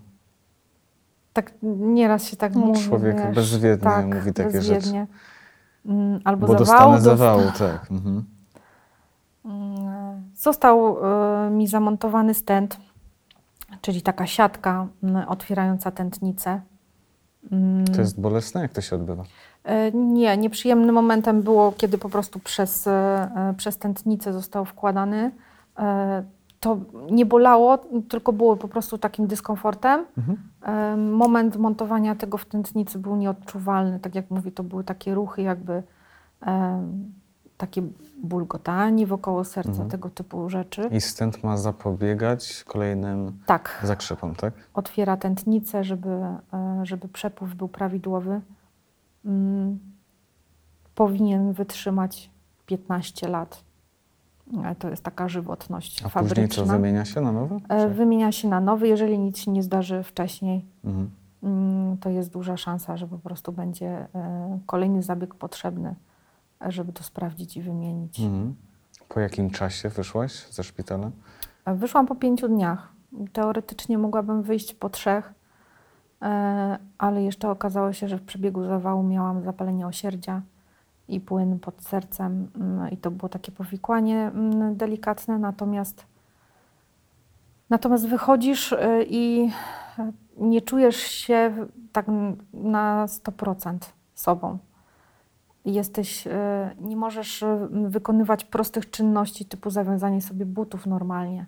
Tak 1.33 1.53
nieraz 1.61 2.25
się 2.27 2.37
tak 2.37 2.55
No, 2.55 2.61
mówi. 2.61 2.81
człowiek 2.83 3.17
wiesz, 3.17 3.35
bezwiednie 3.35 3.77
tak, 3.83 4.05
mówi 4.05 4.33
takie 4.33 4.51
bezwiednie. 4.51 5.07
Mm, 5.85 6.19
Albo 6.23 6.47
Bo 6.47 6.65
zawału 6.65 6.99
zawału, 6.99 7.41
tak. 7.59 7.91
Mhm. 7.91 8.23
Mm, 9.45 9.77
Został 10.35 10.97
e, 11.45 11.49
mi 11.49 11.67
zamontowany 11.67 12.33
stent, 12.33 12.77
czyli 13.81 14.01
taka 14.01 14.27
siatka 14.27 14.87
mm, 15.03 15.27
otwierająca 15.29 15.91
tętnicę. 15.91 16.61
To 17.95 18.01
jest 18.01 18.21
bolesne? 18.21 18.61
Jak 18.61 18.71
to 18.73 18.81
się 18.81 18.95
odbywa? 18.95 19.23
E, 19.67 19.91
Nie, 19.91 20.37
nieprzyjemnym 20.37 20.95
momentem 20.95 21.41
było, 21.41 21.71
kiedy 21.77 21.97
po 21.97 22.09
prostu 22.09 22.39
przez, 22.39 22.87
e, 22.87 23.53
przez 23.57 23.77
tętnicę 23.77 24.33
został 24.33 24.65
wkładany. 24.65 25.31
E, 25.79 26.23
To 26.59 26.77
nie 27.11 27.25
bolało, 27.25 27.77
tylko 28.09 28.33
było 28.33 28.55
po 28.57 28.67
prostu 28.67 28.97
takim 28.97 29.27
dyskomfortem. 29.27 30.05
Mhm. 30.17 30.37
E, 30.63 30.97
Moment 30.97 31.57
montowania 31.57 32.15
tego 32.15 32.37
w 32.37 32.45
tętnicy 32.45 32.99
był 32.99 33.15
nieodczuwalny. 33.15 33.99
Tak 33.99 34.15
jak 34.15 34.31
mówię, 34.31 34.51
to 34.51 34.63
były 34.63 34.83
takie 34.83 35.13
ruchy, 35.15 35.41
jakby 35.41 35.83
e, 36.47 36.83
takie 37.57 37.81
bulgotanie 38.23 39.07
wokoło 39.07 39.43
serca, 39.43 39.69
Mhm. 39.69 39.89
tego 39.89 40.09
typu 40.09 40.49
rzeczy. 40.49 40.89
I 40.91 41.01
stent 41.01 41.43
ma 41.43 41.57
zapobiegać 41.57 42.63
kolejnym 42.67 43.31
Tak, 43.45 43.81
zakrzepom, 43.83 44.35
tak? 44.35 44.53
otwiera 44.73 45.17
tętnicę, 45.17 45.83
żeby, 45.83 46.09
e, 46.09 46.79
żeby 46.83 47.07
przepływ 47.07 47.55
był 47.55 47.67
prawidłowy. 47.67 48.41
Mm, 49.27 49.79
Powinien 50.95 51.53
wytrzymać 51.53 52.29
15 52.65 53.27
lat. 53.27 53.63
E, 54.63 54.75
To 54.75 54.89
jest 54.89 55.03
taka 55.03 55.27
żywotność 55.29 56.03
A 56.03 56.09
później 56.09 56.11
fabryczna. 56.29 56.63
co, 56.65 56.71
wymienia 56.71 57.05
się 57.05 57.21
na 57.21 57.31
nowe? 57.31 57.59
E, 57.69 57.81
Czy- 57.87 57.93
Wymienia 57.93 58.31
się 58.31 58.47
na 58.47 58.59
nowy, 58.61 58.87
jeżeli 58.87 59.19
nic 59.19 59.37
się 59.37 59.51
nie 59.51 59.63
zdarzy 59.63 60.03
wcześniej. 60.03 60.65
Mhm. 60.85 61.09
Mm, 61.43 61.97
to 61.97 62.09
jest 62.09 62.31
duża 62.31 62.57
szansa, 62.57 62.97
że 62.97 63.07
po 63.07 63.17
prostu 63.17 63.51
będzie 63.51 64.07
e, 64.15 64.59
kolejny 64.65 65.03
zabieg 65.03 65.35
potrzebny, 65.35 65.95
żeby 66.67 66.93
to 66.93 67.03
sprawdzić 67.03 67.57
i 67.57 67.61
wymienić. 67.61 68.19
Mhm. 68.19 68.55
Po 69.09 69.19
jakim 69.19 69.49
czasie 69.49 69.89
wyszłaś 69.89 70.47
ze 70.51 70.63
szpitala? 70.63 71.11
Wyszłam 71.65 72.07
po 72.07 72.15
pięciu 72.15 72.47
dniach. 72.47 72.91
Teoretycznie 73.33 73.97
mogłabym 73.97 74.43
wyjść 74.43 74.73
po 74.73 74.89
trzech, 74.89 75.33
ale 76.97 77.23
jeszcze 77.23 77.49
okazało 77.49 77.93
się, 77.93 78.07
że 78.07 78.17
w 78.17 78.25
przebiegu 78.25 78.63
zawału 78.63 79.03
miałam 79.03 79.43
zapalenie 79.43 79.87
osierdzia 79.87 80.41
i 81.07 81.19
płyn 81.19 81.59
pod 81.59 81.81
sercem 81.81 82.47
mm, 82.55 82.91
i 82.91 82.97
to 82.97 83.11
było 83.11 83.29
takie 83.29 83.51
powikłanie 83.51 84.31
mm, 84.33 84.75
delikatne, 84.75 85.39
natomiast 85.39 86.05
natomiast 87.69 88.07
wychodzisz 88.07 88.71
y, 88.71 89.05
i 89.09 89.49
e, 89.99 90.11
nie 90.37 90.61
czujesz 90.61 90.95
się 90.97 91.67
tak 91.91 92.05
na 92.53 93.05
100% 93.05 93.77
sobą. 94.15 94.57
Jesteś, 95.65 96.27
y, 96.27 96.31
nie 96.81 96.95
możesz 96.97 97.41
y, 97.41 97.67
wykonywać 97.71 98.45
prostych 98.45 98.89
czynności 98.89 99.45
typu 99.45 99.69
zawiązanie 99.69 100.21
sobie 100.21 100.45
butów 100.45 100.85
normalnie. 100.85 101.45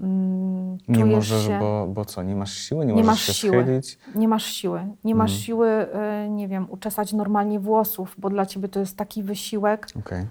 Mm, 0.00 0.78
Nie 0.88 1.04
możesz, 1.04 1.46
się- 1.46 1.58
bo, 1.58 1.86
bo 1.88 2.04
co, 2.04 2.22
nie 2.22 2.36
masz 2.36 2.52
siły? 2.52 2.86
Nie, 2.86 2.92
Nie 2.92 3.02
możesz 3.02 3.06
masz 3.06 3.20
się 3.22 3.32
siły. 3.32 3.62
schylić? 3.62 3.98
nie 4.14 4.28
masz 4.28 4.44
siły. 4.44 4.80
Nie 5.04 5.14
masz 5.14 5.30
Mhm. 5.30 5.44
siły, 5.44 5.86
y, 6.26 6.30
nie 6.30 6.48
wiem, 6.48 6.66
uczesać 6.70 7.12
normalnie 7.12 7.60
włosów, 7.60 8.14
bo 8.18 8.30
dla 8.30 8.46
ciebie 8.46 8.68
to 8.68 8.80
jest 8.80 8.96
taki 8.96 9.22
wysiłek, 9.22 9.86
Okej. 9.98 10.26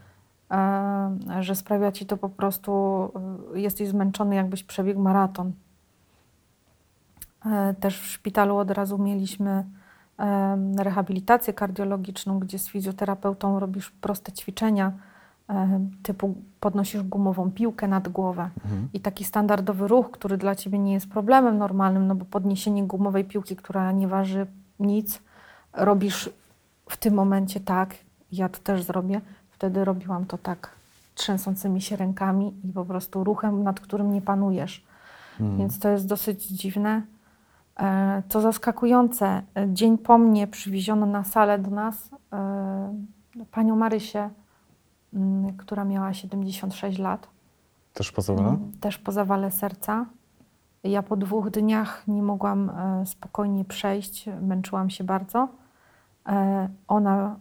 e, 0.51 1.17
że 1.43 1.55
sprawia 1.55 1.91
ci 1.91 2.05
to 2.05 2.17
po 2.17 2.29
prostu, 2.29 2.71
y, 3.55 3.59
jesteś 3.59 3.87
zmęczony, 3.87 4.35
jakbyś 4.35 4.63
przebiegł 4.63 5.01
maraton. 5.01 5.51
E, 7.45 7.73
Też 7.79 7.99
w 8.01 8.05
szpitalu 8.05 8.57
od 8.57 8.71
razu 8.71 8.97
mieliśmy 8.97 9.65
em, 10.17 10.75
rehabilitację 10.79 11.53
kardiologiczną, 11.53 12.39
gdzie 12.39 12.59
z 12.59 12.67
fizjoterapeutą 12.67 13.59
robisz 13.59 13.89
proste 13.91 14.31
ćwiczenia, 14.31 14.91
typu 16.03 16.35
podnosisz 16.59 17.03
gumową 17.03 17.51
piłkę 17.51 17.87
nad 17.87 18.09
głowę. 18.09 18.49
Mhm. 18.63 18.89
I 18.93 18.99
taki 18.99 19.23
standardowy 19.23 19.87
ruch, 19.87 20.11
który 20.11 20.37
dla 20.37 20.55
ciebie 20.55 20.79
nie 20.79 20.93
jest 20.93 21.09
problemem 21.09 21.57
normalnym, 21.57 22.07
no 22.07 22.15
bo 22.15 22.25
podniesienie 22.25 22.83
gumowej 22.83 23.25
piłki, 23.25 23.55
która 23.55 23.91
nie 23.91 24.07
waży 24.07 24.47
nic, 24.79 25.21
robisz 25.73 26.29
w 26.89 26.97
tym 26.97 27.13
momencie 27.13 27.59
tak, 27.59 27.95
ja 28.31 28.49
to 28.49 28.59
też 28.59 28.83
zrobię. 28.83 29.21
Wtedy 29.51 29.85
robiłam 29.85 30.25
to 30.25 30.37
tak 30.37 30.69
trzęsącymi 31.15 31.81
się 31.81 31.95
rękami 31.95 32.53
i 32.63 32.73
po 32.73 32.85
prostu 32.85 33.23
ruchem, 33.23 33.63
nad 33.63 33.79
którym 33.79 34.13
nie 34.13 34.21
panujesz. 34.21 34.83
Mhm. 35.39 35.57
Więc 35.57 35.79
to 35.79 35.89
jest 35.89 36.07
dosyć 36.07 36.47
dziwne. 36.47 37.01
E, 37.79 38.23
Co 38.29 38.41
zaskakujące, 38.41 39.41
e, 39.57 39.73
dzień 39.73 39.97
po 39.97 40.17
mnie 40.17 40.47
przywieziono 40.47 41.05
na 41.05 41.23
salę 41.23 41.59
do 41.59 41.69
nas 41.69 42.09
e, 42.33 42.93
panią 43.51 43.75
Marysię, 43.75 44.29
która 45.57 45.85
miała 45.85 46.13
76 46.13 46.99
lat. 46.99 47.27
Też 47.93 48.11
pozwala? 48.11 48.39
Mm, 48.49 48.71
Też 48.79 48.97
po 48.97 49.11
zawale 49.11 49.51
serca. 49.51 50.05
Ja 50.83 51.03
po 51.03 51.17
dwóch 51.17 51.49
dniach 51.49 52.03
nie 52.07 52.23
mogłam 52.23 52.69
e, 52.69 53.05
spokojnie 53.05 53.65
przejść, 53.65 54.29
męczyłam 54.41 54.89
się 54.89 55.03
bardzo. 55.03 55.47
E, 56.29 56.69
Ona 56.87 57.35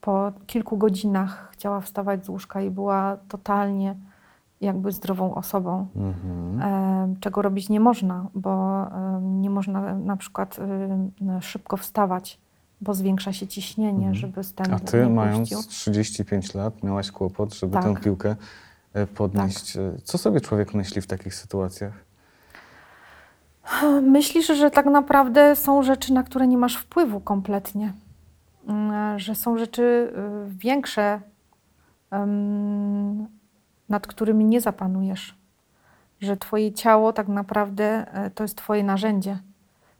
po 0.00 0.32
kilku 0.46 0.76
godzinach 0.76 1.48
chciała 1.52 1.80
wstawać 1.80 2.24
z 2.24 2.28
łóżka 2.28 2.60
i 2.60 2.70
była 2.70 3.16
totalnie 3.28 3.96
jakby 4.60 4.92
zdrową 4.92 5.34
osobą, 5.34 5.86
Mhm. 5.96 6.60
e, 6.62 7.14
czego 7.20 7.42
robić 7.42 7.68
nie 7.68 7.80
można, 7.80 8.26
bo 8.34 8.84
nie 9.22 9.50
można 9.50 9.94
na 9.94 10.16
przykład 10.16 10.56
szybko 11.40 11.76
wstawać, 11.76 12.40
bo 12.82 12.94
zwiększa 12.94 13.32
się 13.32 13.46
ciśnienie, 13.46 13.96
Mhm. 14.06 14.14
żeby 14.14 14.44
stent 14.44 14.72
A 14.72 14.78
ty, 14.78 15.08
mając 15.08 15.50
puścił. 15.50 15.70
35 15.70 16.54
lat, 16.54 16.82
miałaś 16.82 17.10
kłopot, 17.10 17.54
żeby 17.54 17.72
Tak. 17.72 17.84
tę 17.84 17.94
piłkę 17.96 18.36
e, 18.94 19.06
podnieść. 19.06 19.76
E, 19.76 19.92
Co 20.04 20.18
sobie 20.18 20.40
człowiek 20.40 20.74
myśli 20.74 21.00
w 21.02 21.06
takich 21.06 21.34
sytuacjach? 21.34 21.92
Myślisz, 24.02 24.46
że 24.46 24.70
tak 24.70 24.86
naprawdę 24.86 25.56
są 25.56 25.82
rzeczy, 25.82 26.12
na 26.12 26.22
które 26.22 26.46
nie 26.46 26.58
masz 26.58 26.76
wpływu 26.76 27.20
kompletnie. 27.20 27.92
Mm, 28.68 29.18
Że 29.18 29.34
są 29.34 29.58
rzeczy 29.58 29.82
y, 29.82 30.54
większe, 30.58 31.20
nad 33.88 34.06
którymi 34.06 34.44
nie 34.44 34.60
zapanujesz. 34.60 35.38
Że 36.20 36.36
twoje 36.36 36.72
ciało 36.72 37.12
tak 37.12 37.28
naprawdę 37.28 37.84
e, 38.14 38.30
to 38.30 38.44
jest 38.44 38.56
twoje 38.56 38.84
narzędzie. 38.84 39.38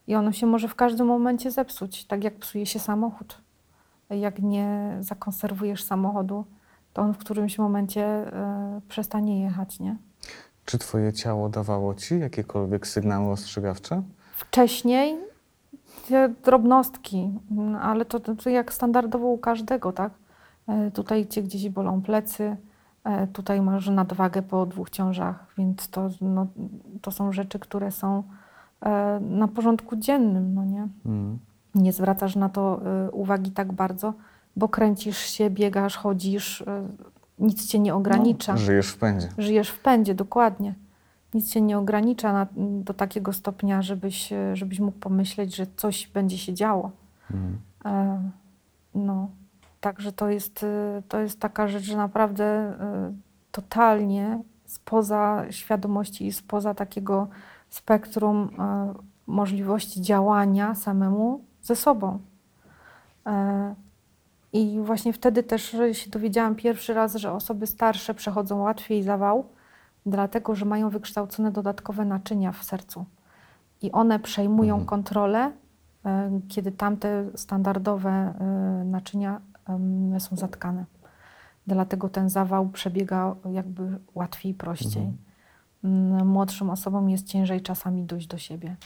I 0.07 0.15
ono 0.15 0.33
się 0.33 0.47
może 0.47 0.69
w 0.69 0.75
każdym 0.75 1.07
momencie 1.07 1.51
zepsuć, 1.51 2.05
tak 2.05 2.25
jak 2.25 2.35
psuje 2.35 2.67
się 2.67 2.79
samochód. 2.79 3.39
jak 4.11 4.39
nie 4.39 4.97
zakonserwujesz 5.01 5.85
samochodu, 5.85 6.45
to 6.93 7.03
on 7.03 7.15
w 7.15 7.19
którymś 7.19 7.59
momencie 7.59 8.27
y, 8.27 8.81
przestanie 8.89 9.43
jechać, 9.43 9.81
nie? 9.81 9.97
Czy 10.65 10.79
twoje 10.79 11.13
ciało 11.13 11.49
dawało 11.49 11.95
ci 11.95 12.19
jakiekolwiek 12.19 12.87
sygnały 12.87 13.31
ostrzegawcze? 13.31 14.03
Wcześniej 14.37 15.19
te 16.09 16.29
drobnostki, 16.29 17.31
mm, 17.51 17.77
ale 17.77 18.05
to, 18.05 18.21
to, 18.21 18.51
jak 18.51 18.73
standardowo 18.73 19.27
u 19.27 19.39
każdego, 19.39 19.93
tak? 19.93 20.13
E, 20.69 20.91
tutaj 20.91 21.27
cię 21.27 21.43
gdzieś 21.43 21.69
bolą 21.69 22.03
plecy, 22.03 22.57
e, 23.05 23.27
tutaj 23.27 23.63
masz 23.63 23.89
nadwagę 23.89 24.43
po 24.43 24.67
dwóch 24.67 24.91
ciążach, 24.91 25.47
więc 25.59 25.89
to, 25.89 26.09
no, 26.21 26.47
to 27.03 27.11
są 27.11 27.33
rzeczy, 27.33 27.59
które 27.59 27.91
są 27.91 28.23
na 29.21 29.49
porządku 29.49 29.97
dziennym, 29.97 30.55
no 30.55 30.65
nie? 30.65 30.89
Mm. 31.07 31.39
Nie 31.75 31.93
zwracasz 31.93 32.37
na 32.37 32.49
to 32.49 32.81
uwagi 33.13 33.51
tak 33.51 33.73
bardzo, 33.73 34.15
bo 34.57 34.69
kręcisz 34.69 35.19
się, 35.19 35.51
biegasz, 35.51 35.97
chodzisz, 35.97 36.65
nic 37.39 37.67
cię 37.67 37.79
nie 37.79 37.95
ogranicza. 37.95 38.53
No, 38.53 38.59
żyjesz 38.59 38.89
w 38.89 38.99
pędzie. 38.99 39.29
Żyjesz 39.39 39.69
w 39.69 39.81
pędzie, 39.81 40.15
dokładnie. 40.15 40.75
Nic 41.35 41.53
cię 41.53 41.61
nie 41.61 41.79
ogranicza 41.79 42.33
na, 42.33 42.47
do 42.57 42.95
takiego 42.95 43.33
stopnia, 43.33 43.83
żebyś, 43.83 44.33
żebyś 44.53 44.81
mógł 44.81 44.99
pomyśleć, 44.99 45.57
że 45.57 45.67
coś 45.77 46.09
będzie 46.09 46.39
się 46.39 46.55
działo. 46.55 46.91
Mm. 47.31 47.59
E, 47.85 48.23
no. 48.95 49.31
Także 49.81 50.13
to 50.13 50.29
jest, 50.29 50.67
to 51.09 51.21
jest 51.21 51.41
taka 51.41 51.69
rzecz, 51.69 51.83
że 51.85 51.97
naprawdę 51.97 52.73
totalnie 53.53 54.43
spoza 54.65 55.45
świadomości 55.51 56.27
i 56.27 56.33
spoza 56.33 56.75
takiego 56.75 57.29
spektrum 57.75 58.49
y, 58.49 59.03
możliwości 59.27 60.01
działania 60.01 60.75
samemu 60.75 61.45
ze 61.63 61.77
sobą. 61.77 62.19
E, 63.27 63.75
I 64.53 64.81
właśnie 64.81 65.13
wtedy 65.13 65.43
też 65.43 65.77
się 65.93 66.11
dowiedziałam 66.11 66.55
pierwszy 66.55 66.95
raz, 66.95 67.15
że 67.15 67.33
osoby 67.33 67.67
starsze 67.67 68.15
przechodzą 68.15 68.59
łatwiej 68.59 69.03
zawał, 69.03 69.45
dlatego 70.07 70.55
że 70.55 70.65
mają 70.65 70.91
wykształcone 70.91 71.51
dodatkowe 71.51 72.05
naczynia 72.05 72.53
w 72.53 72.65
sercu. 72.65 73.05
I 73.83 73.93
one 73.93 74.19
przejmują 74.19 74.75
mhm. 74.75 74.87
kontrolę, 74.87 75.53
kiedy 76.49 76.73
tamte 76.73 77.25
standardowe 77.35 78.35
naczynia 78.85 79.41
są 80.19 80.37
zatkane. 80.37 80.85
Dlatego 81.67 82.09
ten 82.09 82.29
zawał 82.29 82.69
przebiega 82.69 83.35
jakby 83.53 83.99
łatwiej, 84.15 84.55
prościej. 84.55 85.03
Mhm. 85.03 85.32
Młodszym 86.25 86.71
osobom 86.71 87.11
jest 87.11 87.27
ciężej 87.27 87.61
czasami 87.61 88.05
dojść 88.05 88.27
do 88.27 88.39
siebie. 88.39 88.77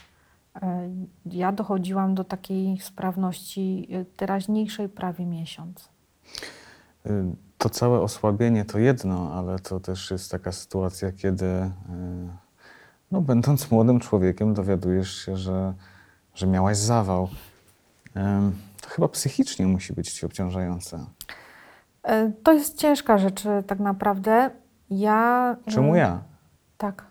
E, 0.62 0.88
ja 1.26 1.52
dochodziłam 1.52 2.14
do 2.14 2.24
takiej 2.24 2.80
sprawności 2.80 3.88
e, 3.90 4.04
teraźniejszej 4.04 4.88
prawie 4.88 5.26
miesiąc. 5.26 5.88
Y, 7.06 7.24
to 7.58 7.70
całe 7.70 8.00
osłabienie 8.00 8.64
to 8.64 8.78
jedno, 8.78 9.34
ale 9.34 9.58
to 9.58 9.80
też 9.80 10.10
jest 10.10 10.30
taka 10.30 10.52
sytuacja, 10.52 11.12
kiedy 11.12 11.46
y, 11.46 11.70
no, 13.10 13.20
będąc 13.20 13.70
młodym 13.70 14.00
człowiekiem 14.00 14.54
dowiadujesz 14.54 15.24
się, 15.24 15.36
że, 15.36 15.74
że 16.34 16.46
miałaś 16.46 16.76
zawał 16.76 17.28
to 18.80 18.88
chyba 18.88 19.08
psychicznie 19.08 19.66
musi 19.66 19.92
być 19.92 20.12
ci 20.12 20.26
obciążające. 20.26 21.06
E, 22.02 22.32
to 22.42 22.52
jest 22.52 22.78
ciężka 22.78 23.18
rzecz 23.18 23.42
tak 23.66 23.80
naprawdę. 23.80 24.50
Ja. 24.90 25.56
Czemu 25.68 25.96
ja? 25.96 26.22
Tak. 26.78 27.04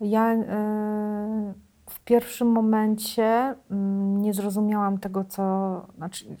Ja 0.00 0.34
w 1.90 2.00
pierwszym 2.00 2.48
momencie 2.48 3.54
mm, 3.70 4.22
nie 4.22 4.34
zrozumiałam 4.34 4.98
tego, 4.98 5.24
co. 5.24 5.86
Znaczy, 5.96 6.36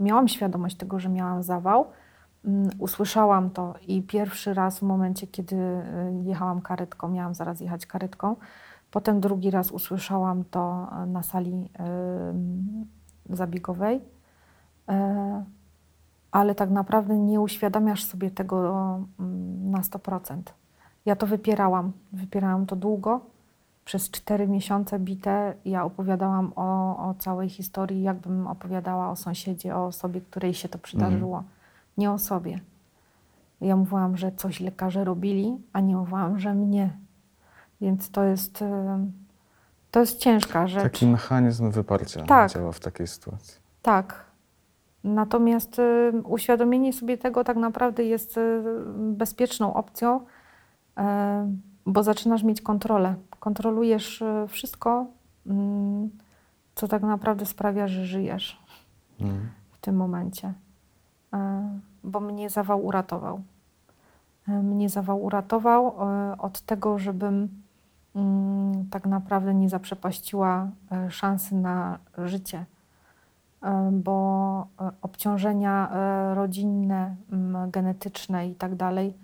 miałam 0.00 0.28
świadomość 0.28 0.76
tego, 0.76 1.00
że 1.00 1.08
miałam 1.08 1.42
zawał. 1.42 1.86
Mm, 2.44 2.70
usłyszałam 2.78 3.50
to 3.50 3.74
i 3.86 4.02
pierwszy 4.02 4.54
raz 4.54 4.78
w 4.78 4.82
momencie, 4.82 5.26
kiedy 5.26 5.56
jechałam 6.24 6.60
karetką, 6.60 7.08
miałam 7.08 7.34
zaraz 7.34 7.60
jechać 7.60 7.86
karetką. 7.86 8.36
Potem 8.90 9.20
drugi 9.20 9.50
raz 9.50 9.70
usłyszałam 9.70 10.44
to 10.44 10.88
na 11.06 11.22
sali 11.22 11.70
zabiegowej, 13.30 14.00
e, 14.88 15.44
ale 16.30 16.54
tak 16.54 16.70
naprawdę 16.70 17.18
nie 17.18 17.40
uświadamiasz 17.40 18.04
sobie 18.04 18.30
tego 18.30 18.58
mm, 19.20 19.70
na 19.70 19.80
100%. 19.80 20.42
Ja 21.06 21.16
to 21.16 21.26
wypierałam. 21.26 21.92
Wypierałam 22.12 22.66
to 22.66 22.76
długo. 22.76 23.20
Przez 23.84 24.10
cztery 24.10 24.48
miesiące 24.48 24.98
bite 24.98 25.54
ja 25.64 25.84
opowiadałam 25.84 26.52
o, 26.56 26.96
o 27.08 27.14
całej 27.18 27.48
historii, 27.48 28.02
jakbym 28.02 28.46
opowiadała 28.46 29.10
o 29.10 29.16
sąsiedzie, 29.16 29.76
o 29.76 29.86
osobie, 29.86 30.20
której 30.20 30.54
się 30.54 30.68
to 30.68 30.78
przydarzyło. 30.78 31.38
Mm. 31.38 31.50
Nie 31.98 32.10
o 32.10 32.18
sobie. 32.18 32.60
Ja 33.60 33.76
mówiłam, 33.76 34.16
że 34.16 34.32
coś 34.32 34.60
lekarze 34.60 35.04
robili, 35.04 35.58
a 35.72 35.80
nie 35.80 35.96
mówiłam, 35.96 36.38
że 36.38 36.54
mnie. 36.54 36.90
Więc 37.80 38.10
to 38.10 38.24
jest 38.24 38.64
to 39.90 40.00
jest 40.00 40.18
ciężka 40.18 40.66
rzecz. 40.66 40.82
Taki 40.82 41.06
mechanizm 41.06 41.70
wyparcia 41.70 42.22
tak. 42.22 42.50
działa 42.52 42.72
w 42.72 42.80
takiej 42.80 43.06
sytuacji. 43.06 43.54
Tak. 43.82 44.24
Natomiast 45.04 45.78
y, 45.78 46.12
uświadomienie 46.24 46.92
sobie 46.92 47.18
tego 47.18 47.44
tak 47.44 47.56
naprawdę 47.56 48.04
jest 48.04 48.36
y, 48.36 48.62
bezpieczną 48.96 49.74
opcją, 49.74 50.20
y, 50.20 50.24
bo 51.86 52.02
zaczynasz 52.02 52.42
mieć 52.42 52.60
kontrolę. 52.60 53.14
Kontrolujesz 53.40 54.22
y, 54.22 54.44
wszystko, 54.48 55.06
mm, 55.46 56.10
co 56.74 56.88
tak 56.88 57.02
naprawdę 57.02 57.46
sprawia, 57.46 57.88
że 57.88 58.06
żyjesz 58.06 58.62
mm. 59.20 59.50
w 59.70 59.78
tym 59.78 59.96
momencie. 59.96 60.48
Y, 61.34 61.38
bo 62.04 62.20
mnie 62.20 62.50
zawał 62.50 62.86
uratował. 62.86 63.40
Y, 64.48 64.52
mnie 64.52 64.88
zawał 64.88 65.22
uratował 65.22 65.94
od 66.38 66.60
tego, 66.60 66.98
żebym 66.98 67.48
Mm, 68.18 68.88
tak 68.90 69.06
naprawdę 69.06 69.54
nie 69.54 69.68
zaprzepaściła 69.68 70.70
e, 70.92 71.10
szansy 71.10 71.54
na 71.54 71.98
życie, 72.18 72.64
e, 73.62 73.90
bo 73.92 74.66
e, 74.80 74.90
obciążenia 75.02 75.90
rodzinne, 76.34 77.16
genetyczne 77.68 78.48
i 78.48 78.54
tak 78.54 78.74
dalej 78.74 79.14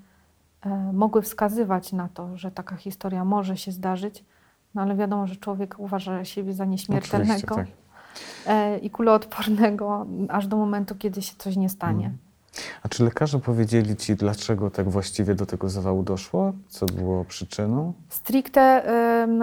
mogły 0.92 1.22
wskazywać 1.22 1.92
na 1.92 2.08
to, 2.08 2.36
że 2.36 2.50
taka 2.50 2.76
historia 2.76 3.24
może 3.24 3.56
się 3.56 3.72
zdarzyć, 3.72 4.24
no 4.74 4.82
ale 4.82 4.96
wiadomo, 4.96 5.26
że 5.26 5.36
człowiek 5.36 5.74
uważa 5.78 6.24
siebie 6.24 6.52
za 6.52 6.64
nieśmiertelnego 6.64 7.54
tak. 7.54 7.66
i 8.82 8.90
kuloodpornego 8.90 10.06
aż 10.28 10.46
do 10.46 10.56
momentu, 10.56 10.94
kiedy 10.94 11.22
się 11.22 11.34
coś 11.38 11.56
nie 11.56 11.68
stanie. 11.68 12.06
Mm. 12.06 12.18
A 12.82 12.88
czy 12.88 13.04
lekarze 13.04 13.38
powiedzieli 13.38 13.96
ci, 13.96 14.16
dlaczego 14.16 14.70
tak 14.70 14.90
właściwie 14.90 15.34
do 15.34 15.46
tego 15.46 15.68
zawału 15.68 16.02
doszło? 16.02 16.52
Co 16.68 16.86
było 16.86 17.24
przyczyną? 17.24 17.92
Stricte 18.08 18.84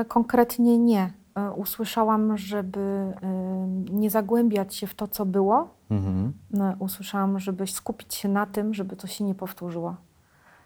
y, 0.01 0.05
konkretnie 0.05 0.77
nie. 0.77 1.13
Y, 1.37 1.51
usłyszałam, 1.51 2.37
żeby 2.37 2.79
y, 2.79 3.91
nie 3.91 4.09
zagłębiać 4.09 4.75
się 4.75 4.87
w 4.87 4.95
to, 4.95 5.07
co 5.07 5.25
było. 5.25 5.69
Mhm. 5.89 6.33
Usłyszałam, 6.79 7.39
żeby 7.39 7.67
skupić 7.67 8.15
się 8.15 8.29
na 8.29 8.45
tym, 8.45 8.73
żeby 8.73 8.95
to 8.95 9.07
się 9.07 9.23
nie 9.23 9.35
powtórzyło. 9.35 9.95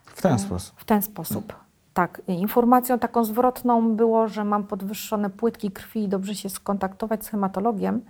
W 0.06 0.22
ten 0.22 0.40
sposób? 0.40 0.80
W 0.80 0.86
ten 0.86 1.02
sposób. 1.02 1.54
Tak. 1.94 2.22
Informacją 2.28 3.00
taką 3.00 3.24
zwrotną 3.24 3.96
było, 3.96 4.28
że 4.28 4.44
mam 4.44 4.64
podwyższone 4.64 5.30
płytki 5.30 5.72
krwi 5.72 6.04
i 6.04 6.10
dobrze 6.10 6.36
się 6.36 6.50
skontaktować 6.50 7.26
z 7.26 7.28
hematologiem 7.28 8.02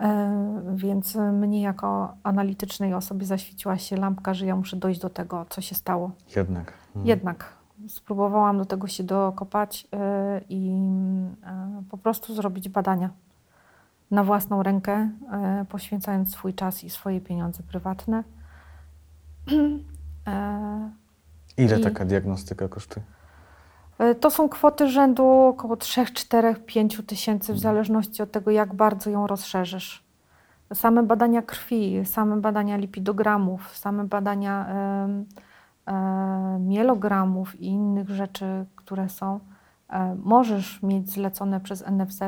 E, 0.00 0.62
więc 0.74 1.14
mnie 1.14 1.62
jako 1.62 2.14
analitycznej 2.22 2.94
osobie 2.94 3.26
zaświeciła 3.26 3.78
się 3.78 3.96
lampka, 3.96 4.34
że 4.34 4.46
ja 4.46 4.56
muszę 4.56 4.76
dojść 4.76 5.00
do 5.00 5.10
tego, 5.10 5.46
co 5.48 5.60
się 5.60 5.74
stało. 5.74 6.10
Jednak. 6.36 6.72
Mhm. 6.86 7.06
Jednak. 7.06 7.56
Spróbowałam 7.88 8.58
do 8.58 8.64
tego 8.64 8.86
się 8.86 9.04
dokopać 9.04 9.88
e, 9.92 10.40
i 10.48 10.70
e, 11.42 11.82
po 11.90 11.98
prostu 11.98 12.34
zrobić 12.34 12.68
badania 12.68 13.10
na 14.10 14.24
własną 14.24 14.62
rękę, 14.62 15.10
poświęcając 15.68 16.32
swój 16.32 16.54
czas 16.54 16.84
i 16.84 16.90
swoje 16.90 17.20
pieniądze 17.20 17.62
prywatne. 17.62 18.24
Ile 21.56 21.78
I... 21.78 21.82
taka 21.82 22.04
diagnostyka 22.04 22.68
kosztuje? 22.68 23.06
E, 23.98 24.14
to 24.14 24.30
są 24.30 24.48
kwoty 24.48 24.88
rzędu 24.88 25.26
około 25.26 25.76
3, 25.76 26.06
4, 26.06 26.54
5 26.54 27.02
tysięcy, 27.06 27.52
w 27.52 27.58
zależności 27.58 28.22
od 28.22 28.30
tego, 28.30 28.50
jak 28.50 28.74
bardzo 28.74 29.10
ją 29.10 29.26
rozszerzysz. 29.26 30.04
Same 30.74 31.02
badania 31.02 31.42
krwi, 31.42 32.00
same 32.04 32.36
badania 32.36 32.76
lipidogramów, 32.76 33.76
same 33.76 34.04
badania 34.04 34.66
e, 34.68 36.58
mielogramów 36.60 37.60
i 37.60 37.66
innych 37.66 38.10
rzeczy, 38.10 38.66
które 38.76 39.08
są, 39.08 39.40
e, 39.88 40.16
możesz 40.24 40.82
mieć 40.82 41.10
zlecone 41.10 41.60
przez 41.60 41.84
NFZ, 41.86 42.20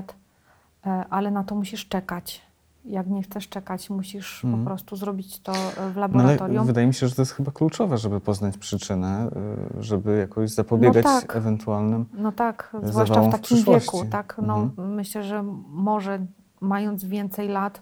ale 1.10 1.30
na 1.30 1.44
to 1.44 1.54
musisz 1.54 1.88
czekać 1.88 2.47
jak 2.88 3.06
nie 3.06 3.22
chcesz 3.22 3.48
czekać, 3.48 3.90
musisz 3.90 4.40
po 4.40 4.48
mhm. 4.48 4.64
prostu 4.64 4.96
zrobić 4.96 5.40
to 5.40 5.52
w 5.94 5.96
laboratorium. 5.96 6.54
No 6.54 6.60
ale 6.60 6.66
wydaje 6.66 6.86
mi 6.86 6.94
się, 6.94 7.08
że 7.08 7.14
to 7.14 7.22
jest 7.22 7.32
chyba 7.32 7.52
kluczowe, 7.52 7.98
żeby 7.98 8.20
poznać 8.20 8.58
przyczynę, 8.58 9.30
y, 9.78 9.82
żeby 9.82 10.18
jakoś 10.18 10.50
zapobiegać 10.50 11.04
no 11.04 11.20
tak. 11.20 11.36
ewentualnym 11.36 12.06
No 12.12 12.32
tak, 12.32 12.76
zwłaszcza 12.82 13.22
w 13.22 13.32
takim 13.32 13.58
w 13.58 13.64
wieku. 13.64 14.04
Tak? 14.10 14.40
No, 14.42 14.56
mhm. 14.56 14.94
Myślę, 14.94 15.24
że 15.24 15.42
może 15.68 16.26
mając 16.60 17.04
więcej 17.04 17.48
lat, 17.48 17.80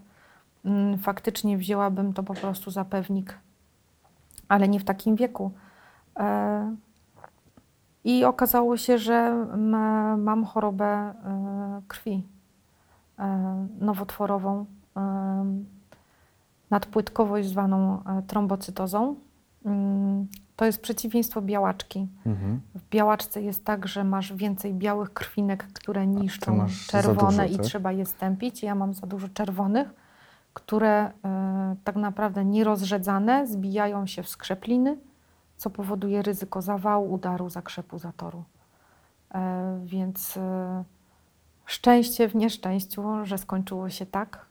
mm, 0.64 0.98
faktycznie 0.98 1.58
wzięłabym 1.58 2.12
to 2.12 2.22
po 2.22 2.34
prostu 2.34 2.70
za 2.70 2.84
pewnik, 2.84 3.38
ale 4.48 4.68
nie 4.68 4.80
w 4.80 4.84
takim 4.84 5.16
wieku. 5.16 5.50
E, 6.16 6.76
I 8.04 8.24
okazało 8.24 8.76
się, 8.76 8.98
że 8.98 9.46
mam 10.18 10.44
chorobę 10.44 11.14
krwi 11.88 12.22
nowotworową, 13.80 14.66
nadpłytkowość 16.70 17.48
zwaną 17.48 18.02
trombocytozą. 18.26 19.16
Mm, 19.64 20.26
to 20.56 20.64
jest 20.64 20.80
przeciwieństwo 20.80 21.42
białaczki. 21.42 22.08
Mhm. 22.26 22.60
W 22.74 22.88
białaczce 22.90 23.42
jest 23.42 23.64
tak, 23.64 23.88
że 23.88 24.04
masz 24.04 24.32
więcej 24.32 24.74
białych 24.74 25.12
krwinek, 25.12 25.66
które 25.72 26.06
niszczą 26.06 26.66
czerwone 26.88 27.42
dużo, 27.42 27.54
i 27.54 27.56
tak? 27.56 27.66
trzeba 27.66 27.92
je 27.92 28.06
stępić. 28.06 28.62
Ja 28.62 28.74
mam 28.74 28.94
za 28.94 29.06
dużo 29.06 29.28
czerwonych, 29.28 29.94
które 30.54 31.08
y, 31.08 31.12
tak 31.84 31.96
naprawdę 31.96 32.44
nierozrzedzane 32.44 33.46
zbijają 33.46 34.06
się 34.06 34.22
w 34.22 34.28
skrzepliny, 34.28 34.96
co 35.56 35.70
powoduje 35.70 36.22
ryzyko 36.22 36.62
zawału, 36.62 37.12
udaru, 37.12 37.50
zakrzepu, 37.50 37.98
zatoru. 37.98 38.44
E, 39.34 39.80
więc 39.84 40.38
szczęście 41.66 42.28
w 42.28 42.34
nieszczęściu, 42.34 43.02
że 43.24 43.38
skończyło 43.38 43.90
się 43.90 44.06
tak, 44.06 44.36
e, 44.36 44.45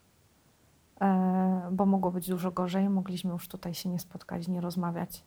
bo 1.72 1.86
mogło 1.86 2.10
być 2.10 2.28
dużo 2.28 2.50
gorzej. 2.50 2.88
Mogliśmy 2.88 3.32
już 3.32 3.48
tutaj 3.48 3.74
się 3.74 3.88
nie 3.88 3.98
spotkać, 3.98 4.48
nie 4.48 4.60
rozmawiać. 4.60 5.24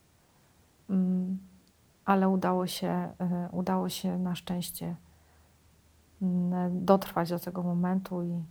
Mm, 0.90 1.38
ale 2.04 2.28
udało 2.28 2.66
się, 2.66 2.88
e, 2.88 3.48
udało 3.52 3.88
się 3.88 4.18
na 4.18 4.34
szczęście 4.34 4.96
mm, 6.22 6.84
dotrwać 6.84 7.30
do 7.30 7.38
tego 7.38 7.62
momentu 7.62 8.22
i, 8.22 8.44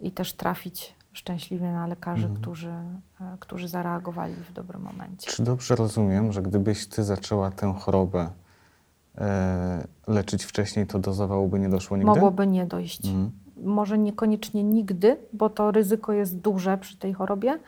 i 0.00 0.12
też 0.12 0.32
trafić 0.32 0.94
szczęśliwie 1.12 1.72
na 1.72 1.86
lekarzy, 1.86 2.26
mhm. 2.26 2.40
którzy, 2.40 2.70
e, 3.20 3.36
którzy 3.40 3.68
zareagowali 3.68 4.34
w 4.34 4.52
dobrym 4.52 4.82
momencie. 4.82 5.30
Czy 5.30 5.42
dobrze 5.42 5.76
rozumiem, 5.76 6.32
że 6.32 6.42
gdybyś 6.42 6.86
ty 6.86 7.04
zaczęła 7.04 7.50
tę 7.50 7.74
chorobę 7.78 8.30
e, 9.18 9.86
leczyć 10.06 10.44
wcześniej, 10.44 10.86
to 10.86 10.98
do 10.98 11.14
zawału 11.14 11.48
by 11.48 11.58
nie 11.58 11.68
doszło 11.68 11.96
nigdy? 11.96 12.10
Mogłoby 12.10 12.46
nie 12.46 12.66
dojść. 12.66 13.06
Mhm. 13.06 13.41
Może 13.56 13.98
niekoniecznie 13.98 14.64
nigdy, 14.64 15.16
bo 15.32 15.50
to 15.50 15.70
ryzyko 15.70 16.12
jest 16.12 16.38
duże 16.38 16.78
przy 16.78 16.96
tej 16.96 17.12
chorobie. 17.12 17.58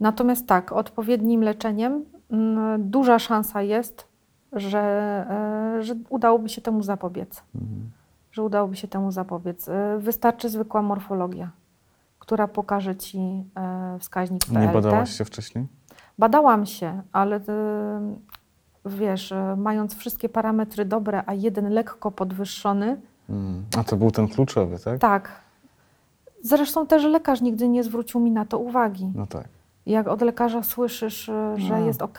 Natomiast 0.00 0.46
tak, 0.46 0.72
odpowiednim 0.72 1.42
leczeniem 1.42 2.04
Mm, 2.32 2.90
duża 2.90 3.18
szansa 3.18 3.62
jest, 3.62 4.06
że, 4.52 4.80
e, 5.78 5.82
że 5.82 5.94
udałoby 6.08 6.48
się 6.48 6.60
temu 6.60 6.82
zapobiec. 6.82 7.42
Mhm. 7.54 7.90
Że 8.32 8.42
udałoby 8.42 8.76
się 8.76 8.88
temu 8.88 9.12
zapobiec. 9.12 9.68
E, 9.68 9.98
wystarczy 9.98 10.48
zwykła 10.48 10.82
morfologia, 10.82 11.50
która 12.18 12.48
pokaże 12.48 12.96
ci 12.96 13.18
e, 13.18 13.98
wskaźnik 13.98 14.44
PLT. 14.46 14.60
Nie 14.60 14.68
badałaś 14.68 15.18
się 15.18 15.24
wcześniej? 15.24 15.66
Badałam 16.18 16.66
się, 16.66 17.02
ale 17.12 17.40
wiesz, 18.86 19.34
mając 19.56 19.96
wszystkie 19.96 20.28
parametry 20.28 20.84
dobre, 20.84 21.22
a 21.26 21.34
jeden 21.34 21.68
lekko 21.68 22.10
podwyższony. 22.10 23.00
A 23.78 23.84
to 23.84 23.96
był 23.96 24.10
ten 24.10 24.28
kluczowy, 24.28 24.78
tak? 24.78 25.00
Tak. 25.00 25.40
Zresztą 26.42 26.86
też 26.86 27.04
lekarz 27.04 27.40
nigdy 27.40 27.68
nie 27.68 27.84
zwrócił 27.84 28.20
mi 28.20 28.30
na 28.30 28.44
to 28.44 28.58
uwagi. 28.58 29.12
No 29.14 29.26
tak 29.26 29.48
jak 29.86 30.08
od 30.08 30.22
lekarza 30.22 30.62
słyszysz, 30.62 31.28
e, 31.28 31.54
że 31.56 31.80
no. 31.80 31.86
jest 31.86 32.02
ok, 32.02 32.18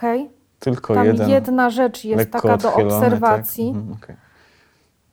tylko 0.58 0.94
tam 0.94 1.06
jeden, 1.06 1.28
jedna 1.28 1.70
rzecz 1.70 2.04
jest 2.04 2.30
taka 2.30 2.56
do 2.56 2.70
tak? 2.70 2.78
obserwacji. 2.78 3.72
Tak? 3.72 3.76
Mhm, 3.76 3.96
okay. 4.02 4.16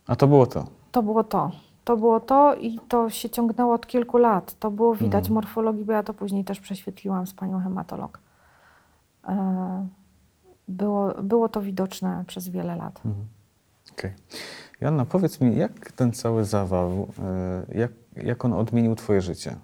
A 0.08 0.16
to 0.16 0.28
było 0.28 0.46
to? 0.48 0.68
To 0.92 1.04
było 1.04 1.24
to. 1.24 1.52
To 1.84 1.98
było 1.98 2.20
to 2.20 2.56
i 2.56 2.80
to 2.88 3.10
się 3.10 3.30
ciągnęło 3.30 3.74
od 3.74 3.88
kilku 3.88 4.18
lat. 4.18 4.60
To 4.60 4.72
było 4.72 4.96
widać 4.96 5.24
mhm. 5.24 5.34
morfologii, 5.34 5.86
bo 5.86 5.94
ja 5.94 6.04
to 6.04 6.14
później 6.14 6.44
też 6.44 6.60
prześwietliłam 6.60 7.28
z 7.28 7.34
panią 7.34 7.60
hematolog. 7.60 8.20
E, 9.28 9.88
było, 10.68 11.14
było 11.24 11.50
to 11.50 11.62
widoczne 11.62 12.24
przez 12.28 12.50
wiele 12.50 12.76
lat. 12.76 13.02
Mhm. 13.06 13.26
Okej. 13.92 14.12
Okay. 14.12 14.32
Joanna, 14.82 15.06
powiedz 15.06 15.42
mi, 15.42 15.56
jak 15.56 15.92
ten 15.92 16.14
cały 16.14 16.46
zawał, 16.46 17.08
e, 17.20 17.78
jak, 17.80 17.92
jak 18.16 18.46
on 18.46 18.54
odmienił 18.54 18.96
twoje 18.96 19.22
życie? 19.22 19.56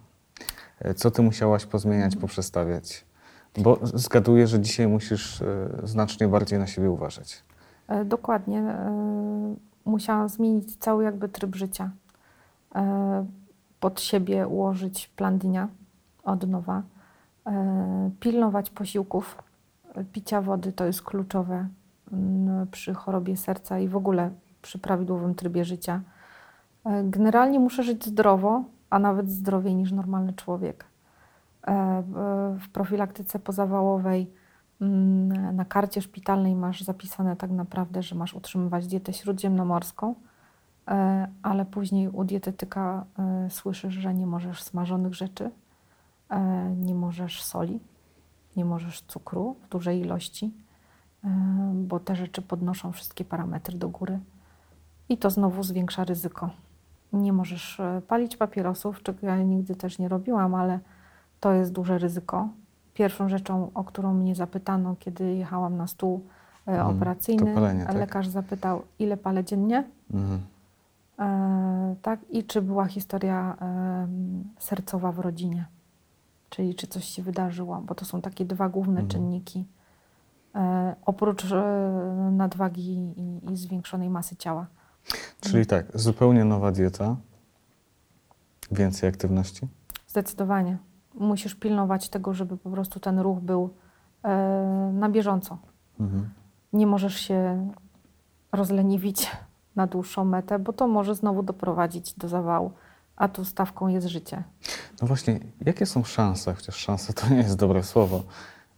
E, 0.80 0.94
co 0.94 1.12
ty 1.12 1.22
musiałaś 1.22 1.66
pozmieniać, 1.66 2.06
mhm. 2.14 2.22
poprzestawiać? 2.22 3.06
Bo 3.58 3.80
zgaduję, 3.84 4.48
że 4.48 4.60
dzisiaj 4.60 4.88
musisz 4.88 5.42
e, 5.42 5.70
znacznie 5.84 6.28
bardziej 6.28 6.60
na 6.60 6.68
siebie 6.68 6.92
uważać. 6.92 7.44
Dokładnie. 8.06 8.76
Musiałam 9.86 10.30
zmienić 10.30 10.76
cały 10.76 11.04
jakby 11.04 11.30
tryb 11.30 11.56
życia. 11.56 11.92
Pod 13.80 14.02
siebie 14.02 14.48
ułożyć 14.48 15.08
plan 15.08 15.38
dnia 15.38 15.68
od 16.24 16.50
nowa. 16.50 16.84
Pilnować 18.20 18.70
posiłków. 18.70 19.44
Picia 20.12 20.42
wody 20.42 20.72
to 20.72 20.86
jest 20.86 21.02
kluczowe 21.02 21.68
przy 22.72 22.94
chorobie 22.94 23.38
serca 23.38 23.80
i 23.80 23.88
w 23.88 23.96
ogóle 23.96 24.32
przy 24.62 24.80
prawidłowym 24.80 25.36
trybie 25.36 25.66
życia. 25.66 26.02
Generalnie 27.04 27.60
muszę 27.60 27.84
żyć 27.84 28.06
zdrowo, 28.06 28.64
a 28.90 29.00
nawet 29.00 29.32
zdrowiej 29.32 29.76
niż 29.76 29.92
normalny 29.92 30.34
człowiek. 30.34 30.86
E, 31.68 32.04
w 32.60 32.70
profilaktyce 32.70 33.40
pozawałowej 33.40 34.32
mm, 34.82 35.56
na 35.56 35.66
karcie 35.66 36.02
szpitalnej 36.02 36.56
masz 36.56 36.82
zapisane 36.82 37.36
tak 37.36 37.52
naprawdę, 37.52 38.02
że 38.04 38.16
masz 38.16 38.34
utrzymywać 38.34 38.88
dietę 38.88 39.14
śródziemnomorską, 39.14 40.16
e, 40.88 41.28
ale 41.44 41.66
później 41.66 42.10
u 42.10 42.24
dietetyka 42.24 43.06
e, 43.20 43.50
słyszysz, 43.50 43.94
że 43.94 44.14
nie 44.14 44.28
możesz 44.28 44.64
smażonych 44.64 45.14
rzeczy, 45.14 45.52
nie 46.76 46.96
możesz 46.96 47.44
soli, 47.44 47.80
nie 48.56 48.66
możesz 48.66 49.02
cukru 49.02 49.56
w 49.64 49.70
dużej 49.70 50.00
ilości, 50.00 50.52
bo 51.74 52.00
te 52.00 52.16
rzeczy 52.16 52.42
podnoszą 52.42 52.92
wszystkie 52.92 53.26
parametry 53.26 53.78
do 53.78 53.90
góry 53.90 54.20
i 55.10 55.18
to 55.18 55.30
znowu 55.30 55.64
zwiększa 55.64 56.04
ryzyko 56.04 56.50
nie 57.14 57.34
możesz 57.34 57.80
e, 57.80 58.02
palić 58.08 58.38
papierosów, 58.38 59.04
czego 59.04 59.28
ja 59.28 59.44
nigdy 59.44 59.76
też 59.76 60.00
nie 60.00 60.08
robiłam, 60.08 60.56
ale 60.56 60.80
to 61.40 61.52
jest 61.52 61.72
duże 61.72 61.98
ryzyko. 61.98 62.50
Pierwszą 62.94 63.30
rzeczą, 63.30 63.72
o 63.74 63.84
którą 63.84 64.14
mnie 64.14 64.36
zapytano, 64.36 64.96
kiedy 65.00 65.36
jechałam 65.36 65.78
na 65.78 65.88
stół 65.88 66.26
hmm, 66.66 66.88
operacyjny, 66.88 67.56
palenie, 67.56 67.86
tak? 67.86 67.96
lekarz 67.96 68.28
zapytał, 68.28 68.82
ile 69.00 69.18
palę 69.18 69.44
dziennie. 69.44 69.84
Hmm. 70.12 70.40
E, 71.20 71.96
tak, 72.02 72.20
i 72.30 72.44
czy 72.44 72.62
była 72.62 72.86
historia 72.86 73.58
e, 73.62 74.08
sercowa 74.60 75.12
w 75.12 75.20
rodzinie, 75.20 75.66
czyli 76.50 76.76
czy 76.76 76.88
coś 76.88 77.06
się 77.06 77.24
wydarzyło, 77.24 77.82
bo 77.86 77.96
to 77.96 78.06
są 78.06 78.22
takie 78.22 78.46
dwa 78.46 78.70
główne 78.70 78.94
hmm. 78.94 79.10
czynniki. 79.10 79.66
E, 80.56 80.96
oprócz 81.06 81.52
e, 81.52 82.30
nadwagi 82.32 83.14
i, 83.18 83.52
i 83.52 83.58
zwiększonej 83.58 84.10
masy 84.10 84.36
ciała. 84.36 84.68
Czyli 85.42 85.66
tak, 85.66 85.86
zupełnie 85.94 86.46
nowa 86.46 86.72
dieta, 86.72 87.16
więcej 88.72 89.10
aktywności? 89.10 89.68
Zdecydowanie. 90.08 90.78
Musisz 91.14 91.56
pilnować 91.56 92.10
tego, 92.10 92.34
żeby 92.34 92.58
po 92.58 92.70
prostu 92.70 93.00
ten 93.00 93.20
ruch 93.20 93.40
był 93.40 93.70
e, 94.24 94.92
na 94.94 95.10
bieżąco. 95.10 95.58
Mhm. 96.00 96.30
Nie 96.74 96.88
możesz 96.88 97.16
się 97.20 97.72
rozleniwić 98.52 99.32
na 99.76 99.88
dłuższą 99.88 100.26
metę, 100.26 100.60
bo 100.60 100.74
to 100.74 100.88
może 100.88 101.16
znowu 101.16 101.44
doprowadzić 101.44 102.14
do 102.14 102.28
zawału, 102.28 102.72
a 103.16 103.28
tu 103.28 103.46
stawką 103.46 103.88
jest 103.88 104.08
życie. 104.08 104.44
No 105.02 105.08
właśnie, 105.08 105.40
jakie 105.62 105.86
są 105.86 106.04
szanse, 106.04 106.54
chociaż 106.54 106.76
szanse 106.76 107.14
to 107.14 107.30
nie 107.30 107.38
jest 107.38 107.56
dobre 107.56 107.84
słowo 107.84 108.24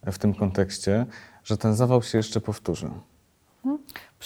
w 0.05 0.17
tym 0.17 0.33
kontekście, 0.33 1.05
że 1.43 1.57
ten 1.57 1.75
zawał 1.75 2.03
się 2.03 2.17
jeszcze 2.17 2.41
powtórzy? 2.41 2.89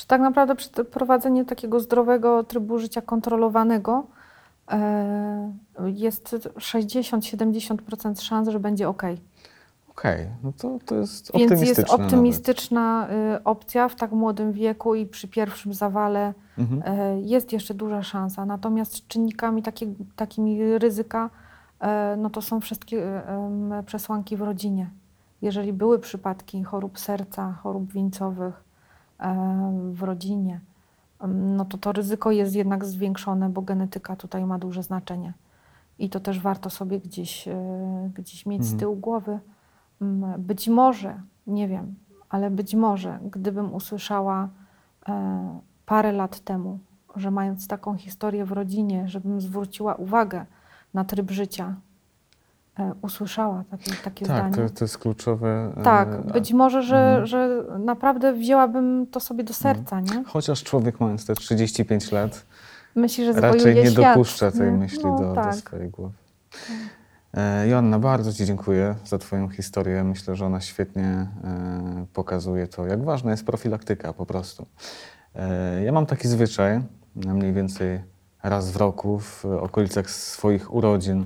Tak 0.08 0.22
naprawdę 0.22 0.56
przy 0.56 0.70
prowadzeniu 0.70 1.46
takiego 1.46 1.80
zdrowego 1.80 2.44
trybu 2.44 2.80
życia 2.80 3.02
kontrolowanego 3.02 4.04
e, 4.72 5.54
jest 5.86 6.36
60-70% 6.56 8.22
szans, 8.22 8.50
że 8.50 8.60
będzie 8.60 8.90
ok. 8.90 9.04
Okej, 9.90 10.16
okay. 10.16 10.28
no 10.44 10.52
to, 10.58 10.80
to 10.86 10.96
jest 10.96 11.32
Więc 11.34 11.52
optymistyczna 11.52 11.82
jest 11.82 11.94
optymistyczna 11.94 13.08
nawet. 13.08 13.42
Opcja 13.44 13.90
w 13.90 13.96
tak 13.96 14.12
młodym 14.12 14.52
wieku 14.52 14.96
i 14.96 15.06
przy 15.06 15.28
pierwszym 15.28 15.74
zawale 15.74 16.34
mhm. 16.58 16.84
E, 16.86 17.22
jest 17.22 17.54
jeszcze 17.54 17.74
duża 17.74 18.04
szansa. 18.04 18.46
Natomiast 18.46 19.08
czynnikami 19.08 19.64
taki, 19.64 19.96
takimi 20.16 20.78
ryzyka 20.78 21.30
e, 21.80 22.16
no 22.18 22.30
to 22.30 22.42
są 22.42 22.60
wszystkie 22.60 23.22
przesłanki 23.86 24.38
w 24.38 24.42
rodzinie. 24.42 24.90
Jeżeli 25.42 25.74
były 25.74 26.00
przypadki 26.00 26.64
chorób 26.64 27.00
serca, 27.00 27.54
chorób 27.64 27.94
wieńcowych, 27.94 28.64
w 29.92 30.04
rodzinie, 30.04 30.60
no 31.28 31.66
to 31.66 31.78
to 31.78 31.92
ryzyko 31.92 32.32
jest 32.32 32.56
jednak 32.56 32.86
zwiększone, 32.86 33.50
bo 33.50 33.62
genetyka 33.62 34.16
tutaj 34.16 34.46
ma 34.46 34.60
duże 34.60 34.84
znaczenie. 34.84 35.34
I 36.00 36.10
to 36.10 36.20
też 36.20 36.40
warto 36.40 36.70
sobie 36.70 37.00
gdzieś, 37.00 37.48
e, 37.48 38.10
gdzieś 38.16 38.46
mieć 38.46 38.62
mhm. 38.62 38.78
z 38.78 38.80
tyłu 38.80 38.96
głowy. 38.96 39.40
Być 40.38 40.68
może, 40.68 41.22
nie 41.48 41.68
wiem, 41.68 41.96
ale 42.30 42.50
być 42.50 42.76
może, 42.76 43.20
gdybym 43.32 43.74
usłyszała 43.74 44.50
e, 45.10 45.60
parę 45.86 46.12
lat 46.12 46.40
temu, 46.40 46.80
że 47.16 47.32
mając 47.32 47.68
taką 47.68 47.98
historię 47.98 48.46
w 48.46 48.52
rodzinie, 48.52 49.08
żebym 49.08 49.42
zwróciła 49.42 49.96
uwagę 49.96 50.46
na 50.94 51.06
tryb 51.06 51.32
życia, 51.32 51.66
e, 51.70 51.93
usłyszała 53.02 53.64
takie, 53.72 53.92
takie 54.04 54.26
tak, 54.26 54.54
zdanie. 54.54 54.70
to, 54.70 54.76
to 54.76 54.86
jest 54.86 54.98
kluczowe. 54.98 55.74
e, 55.78 55.84
Tak, 55.84 56.22
być 56.32 56.54
może, 56.54 56.84
że, 56.84 56.98
Mhm. 57.10 57.26
że 57.28 57.64
naprawdę 57.80 58.34
wzięłabym 58.34 59.08
to 59.12 59.20
sobie 59.20 59.44
do 59.44 59.54
serca, 59.54 60.02
nie? 60.02 60.24
Chociaż 60.28 60.64
człowiek 60.64 61.00
mając 61.00 61.26
te 61.26 61.36
35 61.36 62.12
lat 62.12 62.46
Myśli, 62.96 63.26
że 63.26 63.34
raczej 63.42 63.76
nie 63.76 63.92
świat, 63.92 64.06
dopuszcza 64.16 64.52
tej 64.52 64.72
nie? 64.72 64.78
myśli 64.78 65.00
No, 65.04 65.18
do, 65.20 65.24
do 65.30 65.36
tak. 65.36 65.56
swojej 65.56 65.90
głowy. 65.90 66.14
E, 67.34 67.68
Joanna, 67.68 68.00
bardzo 68.00 68.34
Ci 68.34 68.46
dziękuję 68.46 68.96
za 69.06 69.18
Twoją 69.18 69.50
historię. 69.50 70.04
Myślę, 70.04 70.36
że 70.36 70.46
ona 70.46 70.62
świetnie 70.62 71.28
e, 71.44 72.06
pokazuje 72.14 72.68
to, 72.68 72.88
jak 72.88 73.04
ważna 73.04 73.32
jest 73.32 73.46
profilaktyka 73.46 74.14
po 74.14 74.26
prostu. 74.26 74.66
E, 75.36 75.84
ja 75.84 75.92
mam 75.92 76.06
taki 76.06 76.28
zwyczaj, 76.28 76.82
mniej 77.16 77.54
więcej 77.54 78.02
raz 78.44 78.72
w 78.72 78.76
roku, 78.76 79.20
w 79.20 79.46
okolicach 79.46 80.10
swoich 80.12 80.74
urodzin, 80.74 81.26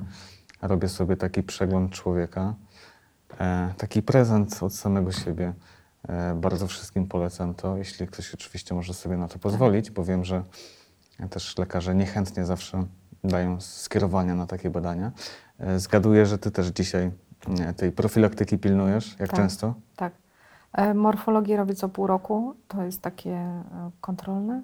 robię 0.68 0.90
sobie 0.90 1.18
taki 1.18 1.44
przegląd 1.44 1.92
człowieka. 1.92 2.56
E, 3.40 3.74
taki 3.78 4.02
prezent 4.02 4.64
od 4.64 4.74
samego 4.74 5.12
siebie. 5.12 5.54
E, 6.08 6.36
bardzo 6.36 6.68
wszystkim 6.68 7.08
polecam 7.08 7.54
to, 7.56 7.78
jeśli 7.78 8.08
ktoś 8.08 8.34
oczywiście 8.34 8.76
może 8.76 8.94
sobie 8.94 9.18
na 9.18 9.28
to 9.28 9.40
pozwolić, 9.40 9.92
bo 9.92 10.04
wiem, 10.04 10.26
że 10.26 10.44
też 11.30 11.58
lekarze 11.58 11.96
niechętnie 11.96 12.46
zawsze 12.46 12.86
dają 13.24 13.62
skierowania 13.62 14.36
na 14.36 14.48
takie 14.48 14.70
badania. 14.70 15.12
E, 15.60 15.80
Zgaduję, 15.80 16.26
że 16.26 16.38
ty 16.38 16.52
też 16.52 16.68
dzisiaj 16.68 17.12
tej 17.78 17.92
profilaktyki 17.92 18.58
pilnujesz. 18.58 19.16
Jak 19.20 19.30
Tak. 19.30 19.40
często? 19.40 19.74
Tak. 19.96 20.14
Morfologię 20.96 21.58
robię 21.58 21.76
co 21.76 21.90
pół 21.90 22.08
roku. 22.08 22.56
To 22.68 22.84
jest 22.84 23.02
takie 23.02 23.64
kontrolne 24.02 24.64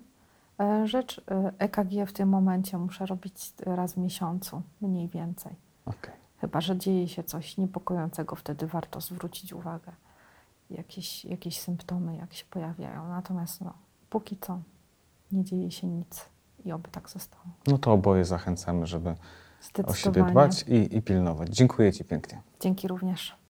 rzecz. 0.84 1.22
EKG 1.60 2.06
w 2.08 2.14
tym 2.14 2.30
momencie 2.30 2.78
muszę 2.78 3.06
robić 3.06 3.54
raz 3.60 3.94
w 3.94 3.98
miesiącu, 3.98 4.62
mniej 4.82 5.08
więcej. 5.08 5.56
Okej. 5.86 6.14
Chyba, 6.38 6.62
że 6.62 6.78
dzieje 6.78 7.08
się 7.08 7.24
coś 7.24 7.58
niepokojącego, 7.58 8.36
wtedy 8.36 8.68
warto 8.68 9.02
zwrócić 9.02 9.54
uwagę. 9.54 9.92
Jakieś, 10.70 11.26
jakieś 11.26 11.60
symptomy, 11.60 12.16
jak 12.16 12.34
się 12.34 12.46
pojawiają. 12.50 13.08
Natomiast 13.08 13.62
no, 13.62 13.74
póki 14.10 14.38
co 14.38 14.60
nie 15.32 15.44
dzieje 15.44 15.72
się 15.72 15.88
nic 15.88 16.26
i 16.66 16.72
oby 16.72 16.90
tak 16.90 17.10
zostało. 17.10 17.44
No 17.68 17.78
to 17.78 17.94
oboje 17.94 18.26
zachęcamy, 18.26 18.88
żeby 18.88 19.16
o 19.84 19.94
siebie 19.94 20.24
dbać 20.24 20.66
i, 20.68 20.98
i 20.98 21.02
pilnować. 21.02 21.50
Dziękuję 21.50 21.94
Ci 21.94 22.06
pięknie. 22.06 22.42
Dzięki 22.60 22.88
również. 22.88 23.43